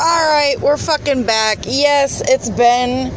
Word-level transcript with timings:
Alright, 0.00 0.58
we're 0.62 0.78
fucking 0.78 1.24
back. 1.24 1.58
Yes, 1.66 2.22
it's 2.24 2.48
been 2.48 3.12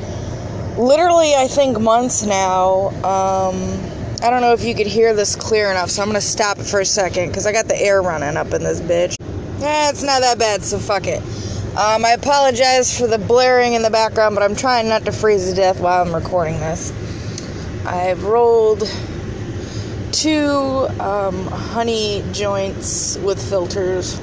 literally, 0.78 1.34
I 1.34 1.48
think, 1.48 1.80
months 1.80 2.24
now. 2.26 2.90
Um, 3.06 3.80
I 4.22 4.30
don't 4.30 4.42
know 4.42 4.52
if 4.52 4.66
you 4.66 4.76
could 4.76 4.88
hear 4.88 5.14
this 5.14 5.38
clear 5.38 5.72
enough, 5.72 5.90
so 5.90 6.02
I'm 6.02 6.10
gonna 6.10 6.20
stop 6.20 6.60
it 6.60 6.66
for 6.66 6.82
a 6.82 6.86
second 6.86 7.30
because 7.30 7.48
I 7.48 7.54
got 7.54 7.70
the 7.70 7.82
air 7.82 8.02
running 8.02 8.36
up 8.36 8.52
in 8.52 8.64
this 8.64 8.82
bitch. 8.82 9.16
Eh, 9.62 9.90
it's 9.90 10.04
not 10.04 10.20
that 10.24 10.38
bad, 10.38 10.62
so 10.62 10.78
fuck 10.78 11.08
it. 11.08 11.22
Um, 11.78 12.04
I 12.04 12.18
apologize 12.18 13.00
for 13.00 13.08
the 13.08 13.18
blaring 13.18 13.76
in 13.76 13.82
the 13.82 13.90
background, 13.90 14.36
but 14.36 14.44
I'm 14.44 14.54
trying 14.54 14.90
not 14.90 15.06
to 15.06 15.14
freeze 15.14 15.50
to 15.50 15.56
death 15.56 15.80
while 15.80 16.06
I'm 16.06 16.14
recording 16.14 16.60
this. 16.60 16.92
I've 17.86 18.26
rolled 18.26 18.84
two 20.12 20.50
um, 21.00 21.48
honey 21.48 22.26
joints 22.34 23.18
with 23.20 23.42
filters. 23.42 24.20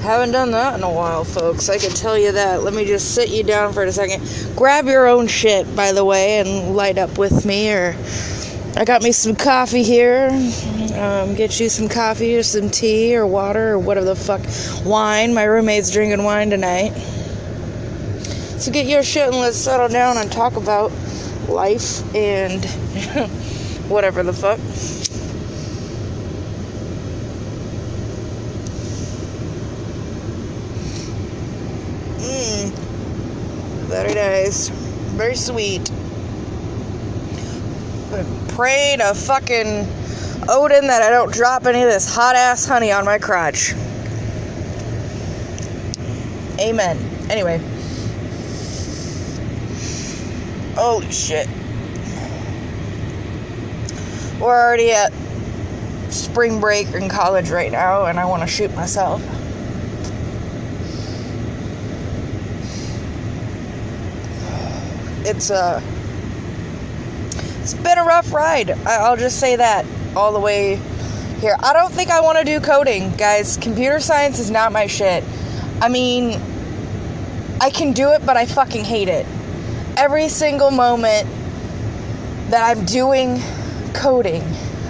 Haven't 0.00 0.30
done 0.32 0.52
that 0.52 0.74
in 0.78 0.82
a 0.82 0.90
while, 0.90 1.24
folks. 1.24 1.68
I 1.68 1.76
can 1.76 1.90
tell 1.90 2.18
you 2.18 2.32
that. 2.32 2.62
Let 2.62 2.72
me 2.72 2.86
just 2.86 3.14
sit 3.14 3.28
you 3.28 3.44
down 3.44 3.74
for 3.74 3.84
a 3.84 3.92
second. 3.92 4.56
Grab 4.56 4.86
your 4.86 5.06
own 5.06 5.26
shit, 5.26 5.76
by 5.76 5.92
the 5.92 6.04
way, 6.04 6.38
and 6.38 6.74
light 6.74 6.96
up 6.96 7.18
with 7.18 7.44
me. 7.44 7.70
Or 7.70 7.94
I 8.76 8.86
got 8.86 9.02
me 9.02 9.12
some 9.12 9.36
coffee 9.36 9.82
here. 9.82 10.30
Um, 10.94 11.34
get 11.34 11.60
you 11.60 11.68
some 11.68 11.86
coffee 11.88 12.34
or 12.34 12.42
some 12.42 12.70
tea 12.70 13.14
or 13.14 13.26
water 13.26 13.72
or 13.72 13.78
whatever 13.78 14.06
the 14.06 14.16
fuck. 14.16 14.40
Wine. 14.86 15.34
My 15.34 15.44
roommate's 15.44 15.90
drinking 15.90 16.24
wine 16.24 16.48
tonight. 16.48 16.92
So 18.58 18.72
get 18.72 18.86
your 18.86 19.02
shit 19.02 19.28
and 19.28 19.36
let's 19.36 19.58
settle 19.58 19.88
down 19.88 20.16
and 20.16 20.32
talk 20.32 20.56
about 20.56 20.92
life 21.46 22.02
and 22.14 22.64
whatever 23.90 24.22
the 24.22 24.32
fuck. 24.32 24.60
Mmm. 32.20 32.70
Very 33.88 34.14
nice. 34.14 34.68
Very 34.68 35.34
sweet. 35.34 35.90
Pray 38.48 38.96
to 38.98 39.14
fucking 39.14 39.86
Odin 40.48 40.86
that 40.88 41.02
I 41.02 41.10
don't 41.10 41.32
drop 41.32 41.66
any 41.66 41.82
of 41.82 41.88
this 41.88 42.12
hot 42.12 42.36
ass 42.36 42.66
honey 42.66 42.92
on 42.92 43.04
my 43.04 43.18
crotch. 43.18 43.72
Amen. 46.58 46.98
Anyway. 47.30 47.58
Holy 50.74 51.10
shit. 51.10 51.48
We're 54.40 54.58
already 54.58 54.92
at 54.92 55.12
spring 56.10 56.60
break 56.60 56.88
in 56.94 57.08
college 57.08 57.50
right 57.50 57.70
now, 57.70 58.06
and 58.06 58.18
I 58.18 58.24
want 58.24 58.42
to 58.42 58.46
shoot 58.46 58.74
myself. 58.74 59.22
It's 65.30 65.50
a. 65.50 65.80
It's 67.62 67.74
been 67.74 67.98
a 67.98 68.04
rough 68.04 68.32
ride. 68.32 68.70
I'll 68.84 69.16
just 69.16 69.38
say 69.38 69.54
that 69.54 69.86
all 70.16 70.32
the 70.32 70.40
way 70.40 70.74
here. 71.38 71.56
I 71.60 71.72
don't 71.72 71.92
think 71.92 72.10
I 72.10 72.20
want 72.20 72.38
to 72.38 72.44
do 72.44 72.58
coding, 72.58 73.12
guys. 73.12 73.56
Computer 73.56 74.00
science 74.00 74.40
is 74.40 74.50
not 74.50 74.72
my 74.72 74.88
shit. 74.88 75.22
I 75.80 75.88
mean, 75.88 76.40
I 77.60 77.70
can 77.70 77.92
do 77.92 78.10
it, 78.10 78.26
but 78.26 78.36
I 78.36 78.44
fucking 78.44 78.84
hate 78.84 79.06
it. 79.06 79.24
Every 79.96 80.28
single 80.28 80.72
moment 80.72 81.28
that 82.50 82.68
I'm 82.68 82.84
doing 82.84 83.40
coding, 83.94 84.42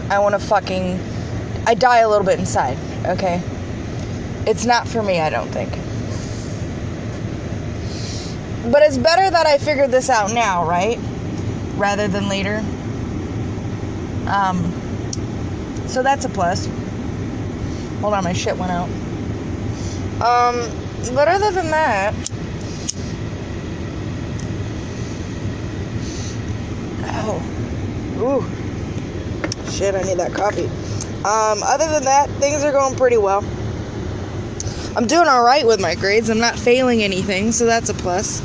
I 0.08 0.20
want 0.20 0.34
to 0.34 0.38
fucking. 0.38 0.98
I 1.66 1.75
die 1.75 1.98
a 1.98 2.08
little 2.08 2.25
bit 2.25 2.38
inside, 2.38 2.78
okay? 3.04 3.42
It's 4.47 4.64
not 4.64 4.88
for 4.88 5.02
me, 5.02 5.20
I 5.20 5.28
don't 5.28 5.50
think. 5.50 5.70
But 8.66 8.83
it's 8.83 8.98
better 8.98 9.30
that 9.30 9.47
I 9.47 9.56
figured 9.56 9.91
this 9.91 10.11
out 10.11 10.33
now, 10.34 10.69
right? 10.69 10.98
Rather 11.77 12.08
than 12.08 12.28
later. 12.28 12.62
Um, 14.26 14.72
so 15.87 16.03
that's 16.03 16.25
a 16.25 16.28
plus. 16.28 16.69
Hold 18.00 18.15
on, 18.15 18.25
my 18.25 18.32
shit 18.32 18.56
went 18.56 18.71
out. 18.71 18.88
Um, 20.21 20.71
but 21.15 21.28
other 21.28 21.50
than 21.53 21.71
that, 21.71 22.15
oh, 27.04 27.42
ooh, 28.21 29.71
shit, 29.71 29.94
I 29.94 30.03
need 30.03 30.19
that 30.19 30.34
coffee. 30.34 30.66
Um, 31.25 31.62
other 31.62 31.91
than 31.91 32.04
that, 32.04 32.28
things 32.32 32.62
are 32.62 32.72
going 32.72 32.94
pretty 32.97 33.16
well. 33.16 33.42
I'm 34.97 35.06
doing 35.06 35.28
all 35.28 35.45
right 35.45 35.67
with 35.67 35.81
my 35.81 35.95
grades. 35.95 36.31
I'm 36.31 36.41
not 36.41 36.59
failing 36.59 37.03
anything, 37.03 37.53
so 37.53 37.65
that's 37.65 37.91
a 37.91 37.95
plus. 37.95 38.41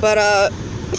But 0.00 0.18
uh, 0.18 0.50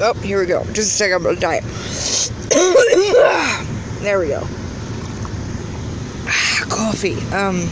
oh, 0.00 0.14
here 0.22 0.40
we 0.40 0.46
go. 0.46 0.64
Just 0.66 0.78
a 0.78 0.84
second, 0.84 1.16
I'm 1.16 1.22
gonna 1.22 1.40
die. 1.40 1.60
there 4.02 4.18
we 4.18 4.28
go. 4.28 4.40
Coffee. 6.68 7.16
Um, 7.32 7.68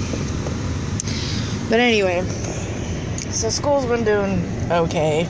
but 1.68 1.80
anyway, 1.80 2.22
so 3.30 3.48
school's 3.48 3.86
been 3.86 4.04
doing 4.04 4.44
okay. 4.70 5.22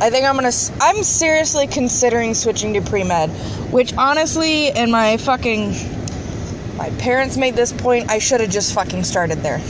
I 0.00 0.10
think 0.10 0.26
I'm 0.26 0.36
gonna. 0.36 0.52
I'm 0.80 1.02
seriously 1.02 1.66
considering 1.66 2.34
switching 2.34 2.74
to 2.74 2.82
pre 2.82 3.04
med, 3.04 3.30
which 3.72 3.94
honestly, 3.94 4.68
in 4.68 4.90
my 4.90 5.16
fucking. 5.16 5.74
My 6.82 6.90
parents 6.98 7.36
made 7.36 7.54
this 7.54 7.72
point, 7.72 8.10
I 8.10 8.18
should 8.18 8.40
have 8.40 8.50
just 8.50 8.74
fucking 8.74 9.04
started 9.04 9.38
there. 9.38 9.60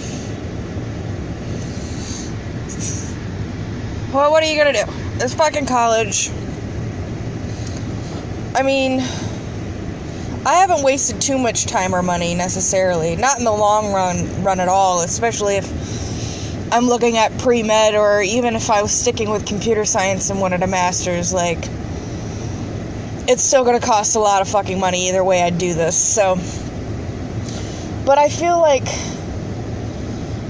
Well, 4.15 4.31
what 4.31 4.43
are 4.43 4.47
you 4.47 4.57
gonna 4.57 4.73
do? 4.73 4.91
It's 5.23 5.35
fucking 5.35 5.67
college. 5.67 6.31
I 8.55 8.63
mean, 8.63 9.01
I 10.47 10.55
haven't 10.55 10.83
wasted 10.83 11.21
too 11.21 11.37
much 11.37 11.67
time 11.67 11.95
or 11.95 12.01
money 12.01 12.35
necessarily. 12.35 13.15
Not 13.17 13.37
in 13.37 13.45
the 13.45 13.53
long 13.53 13.93
run, 13.93 14.43
run 14.43 14.59
at 14.59 14.69
all. 14.69 15.03
Especially 15.03 15.57
if 15.57 16.73
I'm 16.73 16.89
looking 16.89 17.19
at 17.19 17.37
pre 17.37 17.63
med, 17.63 17.95
or 17.95 18.23
even 18.23 18.57
if 18.57 18.71
I 18.71 18.81
was 18.81 18.91
sticking 18.91 19.29
with 19.29 19.45
computer 19.45 19.85
science 19.85 20.31
and 20.31 20.41
wanted 20.41 20.63
a 20.63 20.67
master's. 20.67 21.31
Like, 21.31 21.69
it's 23.29 23.43
still 23.43 23.65
gonna 23.67 23.81
cost 23.81 24.17
a 24.17 24.19
lot 24.19 24.41
of 24.41 24.49
fucking 24.49 24.81
money 24.81 25.11
either 25.11 25.23
way 25.23 25.43
I 25.43 25.51
do 25.51 25.75
this. 25.75 25.95
So, 25.95 26.39
but 28.05 28.19
I 28.19 28.29
feel 28.29 28.61
like 28.61 28.87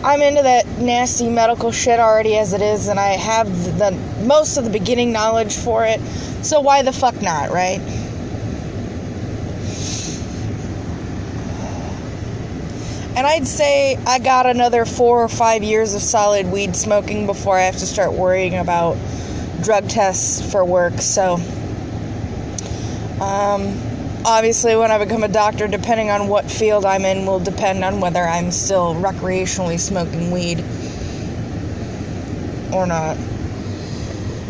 I'm 0.04 0.20
into 0.20 0.42
that 0.42 0.66
nasty 0.78 1.28
medical 1.28 1.70
shit 1.70 2.00
already 2.00 2.36
as 2.36 2.52
it 2.52 2.60
is, 2.60 2.88
and 2.88 2.98
I 2.98 3.10
have 3.10 3.78
the 3.78 3.92
most 4.24 4.56
of 4.56 4.64
the 4.64 4.70
beginning 4.70 5.12
knowledge 5.12 5.56
for 5.56 5.84
it. 5.84 6.00
So 6.42 6.60
why 6.60 6.82
the 6.82 6.92
fuck 6.92 7.20
not, 7.22 7.50
right? 7.50 7.80
And 13.14 13.26
I'd 13.26 13.46
say 13.46 13.96
I 14.06 14.18
got 14.18 14.46
another 14.46 14.84
four 14.86 15.22
or 15.22 15.28
five 15.28 15.62
years 15.62 15.94
of 15.94 16.00
solid 16.00 16.50
weed 16.50 16.74
smoking 16.74 17.26
before 17.26 17.56
I 17.58 17.62
have 17.62 17.76
to 17.76 17.86
start 17.86 18.14
worrying 18.14 18.56
about 18.56 18.96
drug 19.62 19.88
tests 19.88 20.50
for 20.50 20.64
work. 20.64 20.94
So, 20.94 21.34
um, 23.20 23.76
obviously, 24.24 24.76
when 24.76 24.90
I 24.90 24.98
become 24.98 25.24
a 25.24 25.28
doctor, 25.28 25.66
depending 25.68 26.10
on 26.10 26.28
what 26.28 26.50
field 26.50 26.84
I'm 26.84 27.04
in, 27.04 27.26
will 27.26 27.40
depend 27.40 27.84
on 27.84 28.00
whether 28.00 28.22
I'm 28.22 28.50
still 28.50 28.94
recreationally 28.94 29.78
smoking 29.78 30.30
weed 30.30 30.60
or 32.72 32.86
not. 32.86 33.16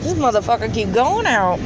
This 0.01 0.15
motherfucker 0.15 0.73
keep 0.73 0.93
going 0.93 1.27
out. 1.27 1.59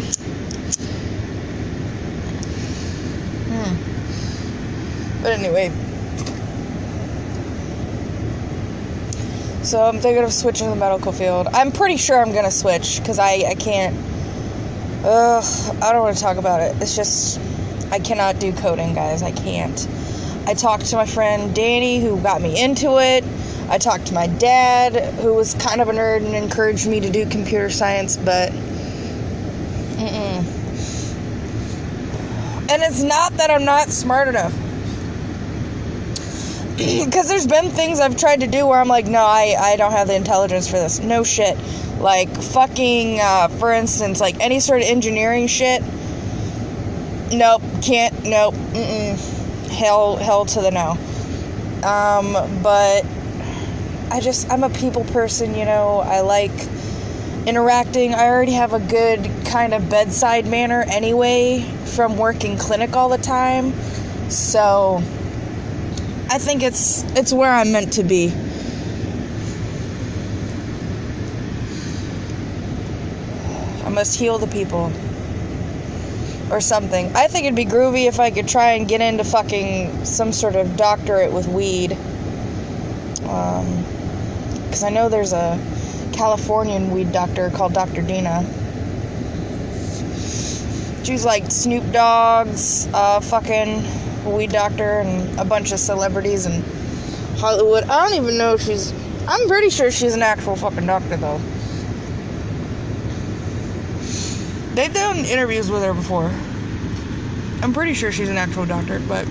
Hmm. 3.49 5.23
But 5.23 5.33
anyway. 5.33 5.71
So 9.63 9.83
I'm 9.83 9.99
thinking 9.99 10.23
of 10.23 10.33
switching 10.33 10.71
the 10.71 10.77
medical 10.77 11.13
field. 11.13 11.49
I'm 11.53 11.73
pretty 11.73 11.97
sure 11.97 12.21
I'm 12.21 12.33
gonna 12.33 12.51
switch 12.51 13.01
because 13.01 13.19
I, 13.19 13.45
I 13.49 13.55
can't. 13.55 13.97
Ugh, 15.05 15.77
I 15.83 15.93
don't 15.93 16.03
want 16.03 16.17
to 16.17 16.23
talk 16.23 16.37
about 16.37 16.61
it. 16.61 16.81
It's 16.81 16.95
just 16.95 17.41
I 17.91 17.99
cannot 17.99 18.41
do 18.41 18.53
coding, 18.53 18.95
guys. 18.95 19.23
I 19.23 19.33
can't. 19.33 19.89
I 20.47 20.55
talked 20.55 20.87
to 20.87 20.97
my 20.97 21.07
friend 21.07 21.55
Danny 21.55 22.01
who 22.01 22.21
got 22.21 22.41
me 22.41 22.63
into 22.63 23.01
it. 23.01 23.25
I 23.69 23.79
talked 23.79 24.07
to 24.07 24.15
my 24.15 24.29
dad 24.29 25.15
who 25.15 25.35
was 25.35 25.55
kind 25.55 25.81
of 25.81 25.89
a 25.89 25.93
nerd 25.93 26.25
and 26.25 26.35
encouraged 26.35 26.87
me 26.87 27.01
to 27.01 27.11
do 27.11 27.27
computer 27.27 27.69
science, 27.69 28.17
but 28.17 28.53
mm-mm. 28.53 30.53
And 32.69 32.83
it's 32.83 33.03
not 33.03 33.33
that 33.35 33.51
I'm 33.51 33.65
not 33.65 33.89
smart 33.89 34.29
enough. 34.29 34.53
Because 36.77 37.29
there's 37.29 37.47
been 37.47 37.71
things 37.71 38.01
I've 38.01 38.19
tried 38.19 38.41
to 38.41 38.47
do 38.47 38.67
where 38.67 38.79
I'm 38.79 38.89
like, 38.89 39.07
no, 39.07 39.25
I, 39.25 39.57
I 39.59 39.77
don't 39.77 39.93
have 39.93 40.09
the 40.09 40.15
intelligence 40.15 40.69
for 40.69 40.77
this. 40.77 41.01
No 41.01 41.25
shit. 41.25 41.57
Like, 42.01 42.29
fucking, 42.29 43.19
uh, 43.19 43.49
for 43.49 43.73
instance, 43.73 44.21
like 44.21 44.39
any 44.41 44.61
sort 44.61 44.83
of 44.83 44.89
engineering 44.89 45.47
shit. 45.47 45.83
Nope, 47.33 47.63
can't, 47.83 48.25
nope, 48.25 48.55
mm-mm. 48.55 49.69
Hell, 49.71 50.17
hell 50.17 50.47
to 50.47 50.61
the 50.61 50.71
no. 50.71 50.97
Um, 51.83 52.33
but 52.63 53.05
I 54.11 54.21
just, 54.21 54.51
I'm 54.51 54.63
a 54.63 54.71
people 54.71 55.05
person, 55.05 55.55
you 55.55 55.65
know. 55.65 55.99
I 55.99 56.21
like 56.21 56.53
interacting. 57.47 58.15
I 58.15 58.27
already 58.27 58.53
have 58.53 58.73
a 58.73 58.81
good 58.81 59.29
kind 59.47 59.75
of 59.75 59.89
bedside 59.89 60.47
manner 60.47 60.85
anyway 60.89 61.63
from 61.85 62.17
working 62.17 62.59
clinic 62.59 62.95
all 62.95 63.09
the 63.09 63.19
time. 63.19 63.73
So 64.31 65.03
I 66.29 66.39
think 66.39 66.63
it's 66.63 67.05
it's 67.17 67.33
where 67.33 67.53
I'm 67.53 67.73
meant 67.73 67.95
to 67.95 68.05
be. 68.05 68.33
I 73.85 73.89
must 73.91 74.19
heal 74.19 74.39
the 74.39 74.49
people. 74.49 74.93
Or 76.51 76.61
something. 76.61 77.15
I 77.17 77.27
think 77.27 77.45
it'd 77.45 77.57
be 77.57 77.65
groovy 77.65 78.07
if 78.07 78.21
I 78.21 78.31
could 78.31 78.47
try 78.47 78.73
and 78.73 78.87
get 78.87 79.01
into 79.01 79.25
fucking 79.25 80.05
some 80.05 80.33
sort 80.33 80.55
of 80.55 80.77
doctorate 80.77 81.33
with 81.33 81.49
weed. 81.49 81.93
Um, 83.25 83.85
because 84.65 84.85
I 84.85 84.91
know 84.91 85.09
there's 85.09 85.33
a 85.33 85.59
Californian 86.13 86.91
weed 86.91 87.13
doctor 87.13 87.51
called 87.51 87.73
Dr. 87.73 88.03
Dina. 88.03 88.45
She's 91.03 91.25
like 91.25 91.51
Snoop 91.51 91.91
Dogg's 91.93 92.89
uh, 92.93 93.21
fucking 93.21 93.85
weed 94.25 94.51
doctor 94.51 95.01
and 95.01 95.39
a 95.39 95.45
bunch 95.45 95.73
of 95.73 95.79
celebrities 95.79 96.47
in 96.47 96.63
Hollywood. 97.39 97.85
I 97.85 98.09
don't 98.09 98.23
even 98.23 98.39
know 98.39 98.55
if 98.55 98.63
she's. 98.63 98.93
I'm 99.29 99.49
pretty 99.49 99.71
sure 99.71 99.91
she's 99.91 100.15
an 100.15 100.23
actual 100.23 100.57
fucking 100.57 100.87
doctor 100.87 101.17
though. 101.17 101.41
They've 104.77 104.93
done 104.93 105.25
interviews 105.25 105.71
with 105.71 105.83
her 105.83 105.95
before. 105.95 106.31
I'm 107.63 107.73
pretty 107.73 107.95
sure 107.95 108.13
she's 108.13 108.29
an 108.29 108.37
actual 108.37 108.67
doctor, 108.67 109.01
but 109.09 109.27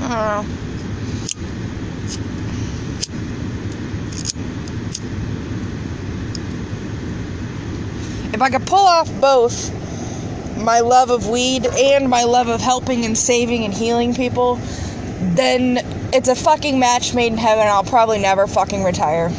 I 0.00 0.08
don't 0.08 0.48
know. 0.48 0.54
If 8.32 8.40
I 8.40 8.48
could 8.48 8.66
pull 8.66 8.86
off 8.86 9.10
both 9.20 9.70
my 10.56 10.80
love 10.80 11.10
of 11.10 11.28
weed 11.28 11.66
and 11.66 12.08
my 12.08 12.24
love 12.24 12.48
of 12.48 12.62
helping 12.62 13.04
and 13.04 13.18
saving 13.18 13.66
and 13.66 13.74
healing 13.74 14.14
people, 14.14 14.58
then 15.34 15.76
it's 16.14 16.28
a 16.28 16.34
fucking 16.34 16.78
match 16.78 17.12
made 17.12 17.32
in 17.32 17.38
heaven. 17.38 17.66
I'll 17.66 17.84
probably 17.84 18.18
never 18.18 18.46
fucking 18.46 18.82
retire. 18.82 19.30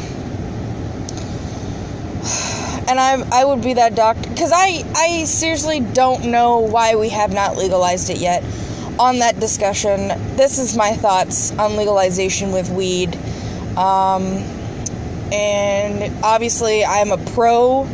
And 2.87 2.99
I 2.99 3.41
I 3.41 3.45
would 3.45 3.61
be 3.61 3.73
that 3.73 3.95
doctor 3.95 4.29
cuz 4.35 4.51
I 4.53 4.83
I 4.95 5.23
seriously 5.25 5.79
don't 5.79 6.25
know 6.25 6.59
why 6.59 6.95
we 6.95 7.09
have 7.09 7.33
not 7.33 7.57
legalized 7.57 8.09
it 8.09 8.17
yet. 8.17 8.43
On 8.99 9.19
that 9.19 9.39
discussion, 9.39 10.07
this 10.35 10.57
is 10.57 10.75
my 10.75 10.91
thoughts 10.93 11.51
on 11.59 11.77
legalization 11.77 12.51
with 12.51 12.69
weed. 12.69 13.15
Um, 13.77 14.43
and 15.31 16.11
obviously 16.23 16.85
I'm 16.85 17.11
a 17.11 17.17
pro 17.17 17.87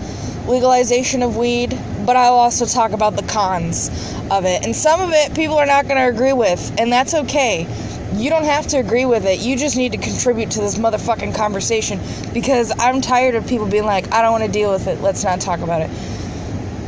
legalization 0.48 1.24
of 1.24 1.38
weed, 1.38 1.78
but 2.06 2.16
I'll 2.16 2.34
also 2.34 2.66
talk 2.66 2.92
about 2.92 3.16
the 3.16 3.24
cons 3.24 3.90
of 4.30 4.46
it. 4.46 4.64
And 4.66 4.76
some 4.76 5.02
of 5.02 5.12
it 5.12 5.34
people 5.34 5.58
are 5.58 5.66
not 5.66 5.88
going 5.88 5.98
to 5.98 6.08
agree 6.08 6.34
with, 6.34 6.74
and 6.78 6.92
that's 6.92 7.14
okay. 7.14 7.68
You 8.16 8.30
don't 8.30 8.46
have 8.46 8.68
to 8.68 8.78
agree 8.78 9.06
with 9.06 9.26
it. 9.26 9.40
You 9.40 9.58
just 9.58 9.76
need 9.76 9.92
to 9.94 9.98
contribute 9.98 10.52
to 10.52 10.60
this 10.60 10.78
motherfucking 10.78 11.36
conversation 11.36 12.00
because 12.34 12.72
I'm 12.78 13.02
tired 13.02 13.36
of 13.36 13.48
people 13.48 13.68
being 13.68 13.86
like, 13.86 14.12
I 14.14 14.22
don't 14.22 14.32
want 14.32 14.44
to 14.44 14.52
deal 14.52 14.72
with 14.72 14.88
it. 14.88 15.02
Let's 15.02 15.24
not 15.24 15.42
talk 15.42 15.62
about 15.62 15.82
it. 15.82 15.90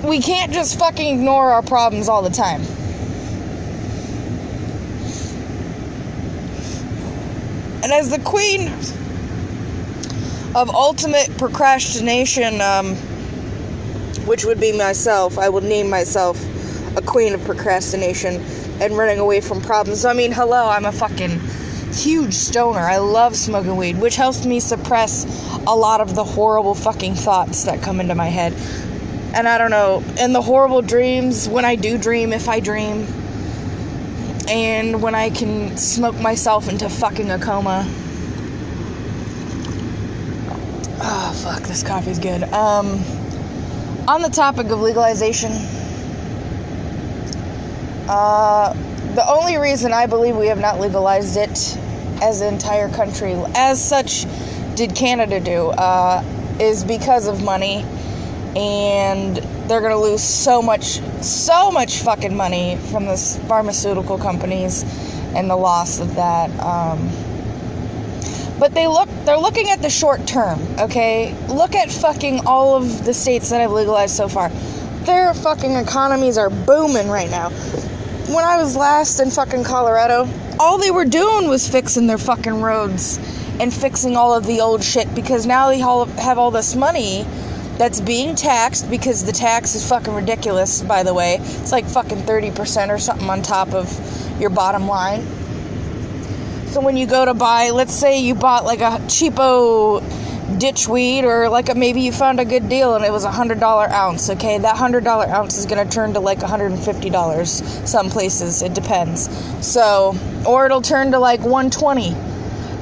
We 0.04 0.22
can't 0.22 0.54
just 0.54 0.78
fucking 0.78 1.20
ignore 1.20 1.52
our 1.52 1.64
problems 1.64 2.10
all 2.10 2.22
the 2.22 2.30
time. 2.30 2.62
And 7.84 7.92
as 7.92 8.10
the 8.10 8.20
queen 8.20 8.72
of 10.56 10.70
ultimate 10.70 11.30
procrastination, 11.38 12.62
um, 12.62 12.96
which 14.26 14.46
would 14.46 14.60
be 14.60 14.78
myself, 14.78 15.38
I 15.40 15.50
would 15.50 15.64
name 15.64 15.90
myself 15.90 16.44
a 16.98 17.02
queen 17.02 17.34
of 17.34 17.44
procrastination 17.44 18.44
and 18.82 18.98
running 18.98 19.20
away 19.20 19.42
from 19.42 19.62
problems. 19.62 20.06
I 20.06 20.14
mean, 20.14 20.32
hello, 20.32 20.68
I'm 20.68 20.86
a 20.86 20.92
fucking 20.92 21.40
huge 21.94 22.34
stoner. 22.34 22.80
I 22.80 22.98
love 22.98 23.36
smoking 23.36 23.78
weed, 23.78 23.98
which 23.98 24.16
helps 24.16 24.46
me 24.46 24.60
suppress 24.60 25.26
a 25.66 25.76
lot 25.76 26.02
of 26.02 26.16
the 26.16 26.24
horrible 26.24 26.76
fucking 26.76 27.16
thoughts 27.16 27.64
that 27.64 27.82
come 27.82 28.00
into 28.00 28.16
my 28.16 28.28
head. 28.28 28.54
And 29.34 29.48
I 29.48 29.58
don't 29.58 29.72
know, 29.72 30.04
and 30.18 30.34
the 30.34 30.42
horrible 30.42 30.82
dreams, 30.82 31.48
when 31.50 31.66
I 31.66 31.76
do 31.76 31.98
dream, 31.98 32.32
if 32.32 32.48
I 32.48 32.60
dream, 32.60 33.08
and 34.48 35.02
when 35.02 35.16
I 35.16 35.30
can 35.30 35.76
smoke 35.78 36.20
myself 36.20 36.70
into 36.70 36.90
fucking 36.90 37.30
a 37.32 37.40
coma. 37.40 37.86
Oh, 41.08 41.40
fuck, 41.44 41.64
this 41.64 41.84
coffee's 41.84 42.20
good. 42.20 42.44
Um, 42.44 43.04
on 44.08 44.22
the 44.22 44.30
topic 44.30 44.68
of 44.68 44.82
legalization, 44.82 45.52
uh, 48.08 48.74
the 49.16 49.28
only 49.28 49.58
reason 49.58 49.94
I 49.94 50.06
believe 50.06 50.36
we 50.36 50.48
have 50.48 50.60
not 50.60 50.80
legalized 50.80 51.38
it 51.38 51.78
as 52.22 52.42
an 52.42 52.54
entire 52.54 52.90
country, 52.90 53.34
as 53.56 53.84
such, 53.84 54.26
did 54.76 54.96
Canada 54.96 55.40
do, 55.40 55.68
uh, 55.70 56.24
is 56.60 56.84
because 56.84 57.28
of 57.28 57.44
money. 57.44 57.86
And 58.56 59.38
they're 59.68 59.82
gonna 59.82 60.00
lose 60.00 60.24
so 60.24 60.62
much, 60.62 61.02
so 61.22 61.72
much 61.72 62.02
fucking 62.02 62.36
money 62.36 62.78
from 62.92 63.06
the 63.06 63.18
pharmaceutical 63.48 64.18
companies 64.18 64.84
and 65.36 65.50
the 65.50 65.56
loss 65.56 66.00
of 66.00 66.16
that. 66.16 66.50
Um, 66.62 67.10
but 68.58 68.74
they 68.74 68.88
look 68.88 69.10
they're 69.26 69.38
looking 69.38 69.70
at 69.70 69.82
the 69.82 69.90
short 69.90 70.26
term, 70.26 70.60
okay? 70.80 71.36
Look 71.50 71.76
at 71.76 71.92
fucking 71.92 72.46
all 72.46 72.76
of 72.76 73.04
the 73.04 73.14
states 73.14 73.50
that 73.50 73.60
have 73.60 73.72
legalized 73.72 74.16
so 74.16 74.28
far. 74.28 74.50
Their 75.04 75.34
fucking 75.34 75.74
economies 75.74 76.38
are 76.38 76.50
booming 76.50 77.10
right 77.10 77.30
now. 77.30 77.52
When 78.28 78.44
I 78.44 78.58
was 78.58 78.76
last 78.76 79.20
in 79.20 79.30
fucking 79.30 79.66
Colorado, 79.66 80.28
all 80.60 80.80
they 80.80 80.90
were 80.90 81.06
doing 81.06 81.48
was 81.48 81.70
fixing 81.70 82.08
their 82.08 82.18
fucking 82.18 82.60
roads 82.60 83.20
and 83.60 83.72
fixing 83.72 84.18
all 84.18 84.34
of 84.34 84.48
the 84.48 84.62
old 84.62 84.84
shit 84.84 85.14
because 85.14 85.46
now 85.46 85.70
they 85.70 85.84
all 85.84 86.06
have 86.06 86.40
all 86.40 86.50
this 86.50 86.76
money 86.76 87.24
that's 87.78 88.02
being 88.02 88.36
taxed 88.36 88.90
because 88.90 89.24
the 89.26 89.32
tax 89.32 89.76
is 89.76 89.88
fucking 89.88 90.16
ridiculous, 90.16 90.82
by 90.82 91.04
the 91.04 91.14
way. 91.14 91.36
It's 91.40 91.72
like 91.72 91.86
fucking 91.86 92.18
30% 92.20 92.90
or 92.90 92.98
something 92.98 93.30
on 93.30 93.44
top 93.44 93.76
of 93.76 94.42
your 94.42 94.50
bottom 94.50 94.88
line. 94.88 95.22
So 96.70 96.82
when 96.82 96.98
you 96.98 97.06
go 97.06 97.26
to 97.26 97.36
buy, 97.36 97.70
let's 97.70 97.94
say 97.94 98.22
you 98.22 98.34
bought 98.34 98.66
like 98.66 98.80
a 98.82 98.98
cheapo 99.06 100.02
ditch 100.58 100.88
weed 100.88 101.26
or 101.26 101.50
like 101.50 101.70
a, 101.70 101.76
maybe 101.76 102.02
you 102.02 102.12
found 102.12 102.40
a 102.40 102.46
good 102.46 102.70
deal 102.70 102.96
and 102.96 103.04
it 103.04 103.12
was 103.12 103.24
a 103.24 103.32
hundred 103.32 103.60
dollar 103.60 103.88
ounce 103.90 104.30
okay? 104.30 104.58
That 104.58 104.78
hundred 104.78 105.04
dollar 105.04 105.26
ounce 105.26 105.58
is 105.58 105.66
going 105.66 105.86
to 105.86 105.92
turn 105.92 106.14
to 106.14 106.20
like 106.20 106.40
$150 106.40 107.88
some 107.88 108.10
places 108.10 108.62
it 108.62 108.74
depends. 108.74 109.30
So 109.66 110.16
or 110.46 110.66
it'll 110.66 110.82
turn 110.82 111.12
to 111.12 111.20
like 111.20 111.42
120 111.42 112.16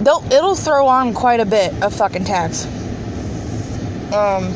They'll, 0.04 0.24
it'll 0.32 0.56
throw 0.56 0.88
on 0.88 1.14
quite 1.14 1.40
a 1.40 1.46
bit 1.46 1.82
of 1.82 1.94
fucking 1.94 2.26
tax. 2.26 2.66
Um 4.14 4.54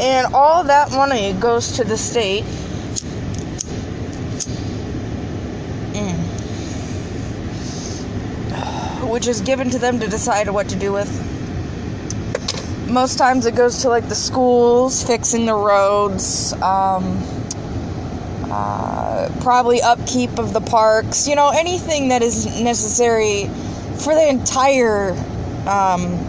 and 0.00 0.34
all 0.34 0.64
that 0.64 0.90
money 0.92 1.34
goes 1.34 1.72
to 1.72 1.84
the 1.84 1.98
state 1.98 2.44
which 9.10 9.26
is 9.26 9.40
given 9.40 9.68
to 9.70 9.78
them 9.78 9.98
to 10.00 10.08
decide 10.08 10.48
what 10.48 10.68
to 10.68 10.76
do 10.76 10.92
with. 10.92 11.10
Most 12.88 13.18
times 13.18 13.46
it 13.46 13.54
goes 13.54 13.82
to 13.82 13.88
like 13.88 14.08
the 14.08 14.14
schools, 14.14 15.02
fixing 15.02 15.46
the 15.46 15.54
roads, 15.54 16.52
um, 16.54 17.18
uh, 18.50 19.30
probably 19.40 19.80
upkeep 19.82 20.38
of 20.38 20.52
the 20.52 20.60
parks, 20.60 21.28
you 21.28 21.36
know, 21.36 21.50
anything 21.50 22.08
that 22.08 22.22
is 22.22 22.60
necessary 22.60 23.46
for 23.98 24.14
the 24.14 24.28
entire. 24.28 25.12
Um, 25.66 26.26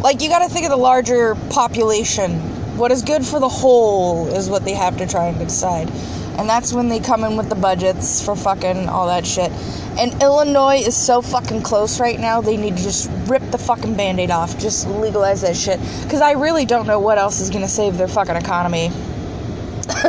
like, 0.00 0.20
you 0.20 0.28
gotta 0.28 0.48
think 0.48 0.64
of 0.64 0.70
the 0.70 0.76
larger 0.76 1.34
population. 1.50 2.32
What 2.76 2.90
is 2.90 3.02
good 3.02 3.24
for 3.24 3.38
the 3.38 3.48
whole 3.48 4.26
is 4.28 4.50
what 4.50 4.64
they 4.64 4.74
have 4.74 4.96
to 4.98 5.06
try 5.06 5.26
and 5.26 5.38
decide. 5.38 5.88
And 6.36 6.48
that's 6.48 6.72
when 6.72 6.88
they 6.88 6.98
come 6.98 7.22
in 7.22 7.36
with 7.36 7.48
the 7.48 7.54
budgets 7.54 8.24
for 8.24 8.34
fucking 8.34 8.88
all 8.88 9.06
that 9.06 9.24
shit. 9.24 9.52
And 9.98 10.20
Illinois 10.20 10.82
is 10.84 10.96
so 10.96 11.22
fucking 11.22 11.62
close 11.62 12.00
right 12.00 12.18
now, 12.18 12.40
they 12.40 12.56
need 12.56 12.76
to 12.76 12.82
just 12.82 13.08
rip 13.26 13.42
the 13.50 13.58
fucking 13.58 13.94
band 13.94 14.18
aid 14.18 14.32
off. 14.32 14.58
Just 14.58 14.88
legalize 14.88 15.42
that 15.42 15.56
shit. 15.56 15.78
Because 16.02 16.20
I 16.20 16.32
really 16.32 16.64
don't 16.64 16.86
know 16.86 16.98
what 16.98 17.18
else 17.18 17.40
is 17.40 17.50
gonna 17.50 17.68
save 17.68 17.96
their 17.96 18.08
fucking 18.08 18.34
economy. 18.34 18.88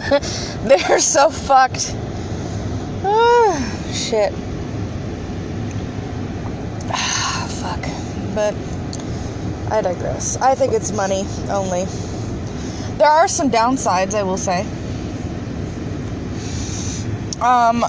They're 0.63 0.99
so 0.99 1.29
fucked. 1.29 1.93
Ah, 3.03 3.91
shit. 3.93 4.33
Ah, 6.89 7.47
fuck. 7.61 7.81
But 8.33 8.55
I 9.71 9.81
digress. 9.81 10.37
I 10.37 10.55
think 10.55 10.73
it's 10.73 10.91
money 10.91 11.23
only. 11.49 11.85
There 12.97 13.09
are 13.09 13.27
some 13.27 13.51
downsides, 13.51 14.15
I 14.15 14.23
will 14.23 14.37
say. 14.37 14.65
Um, 17.41 17.83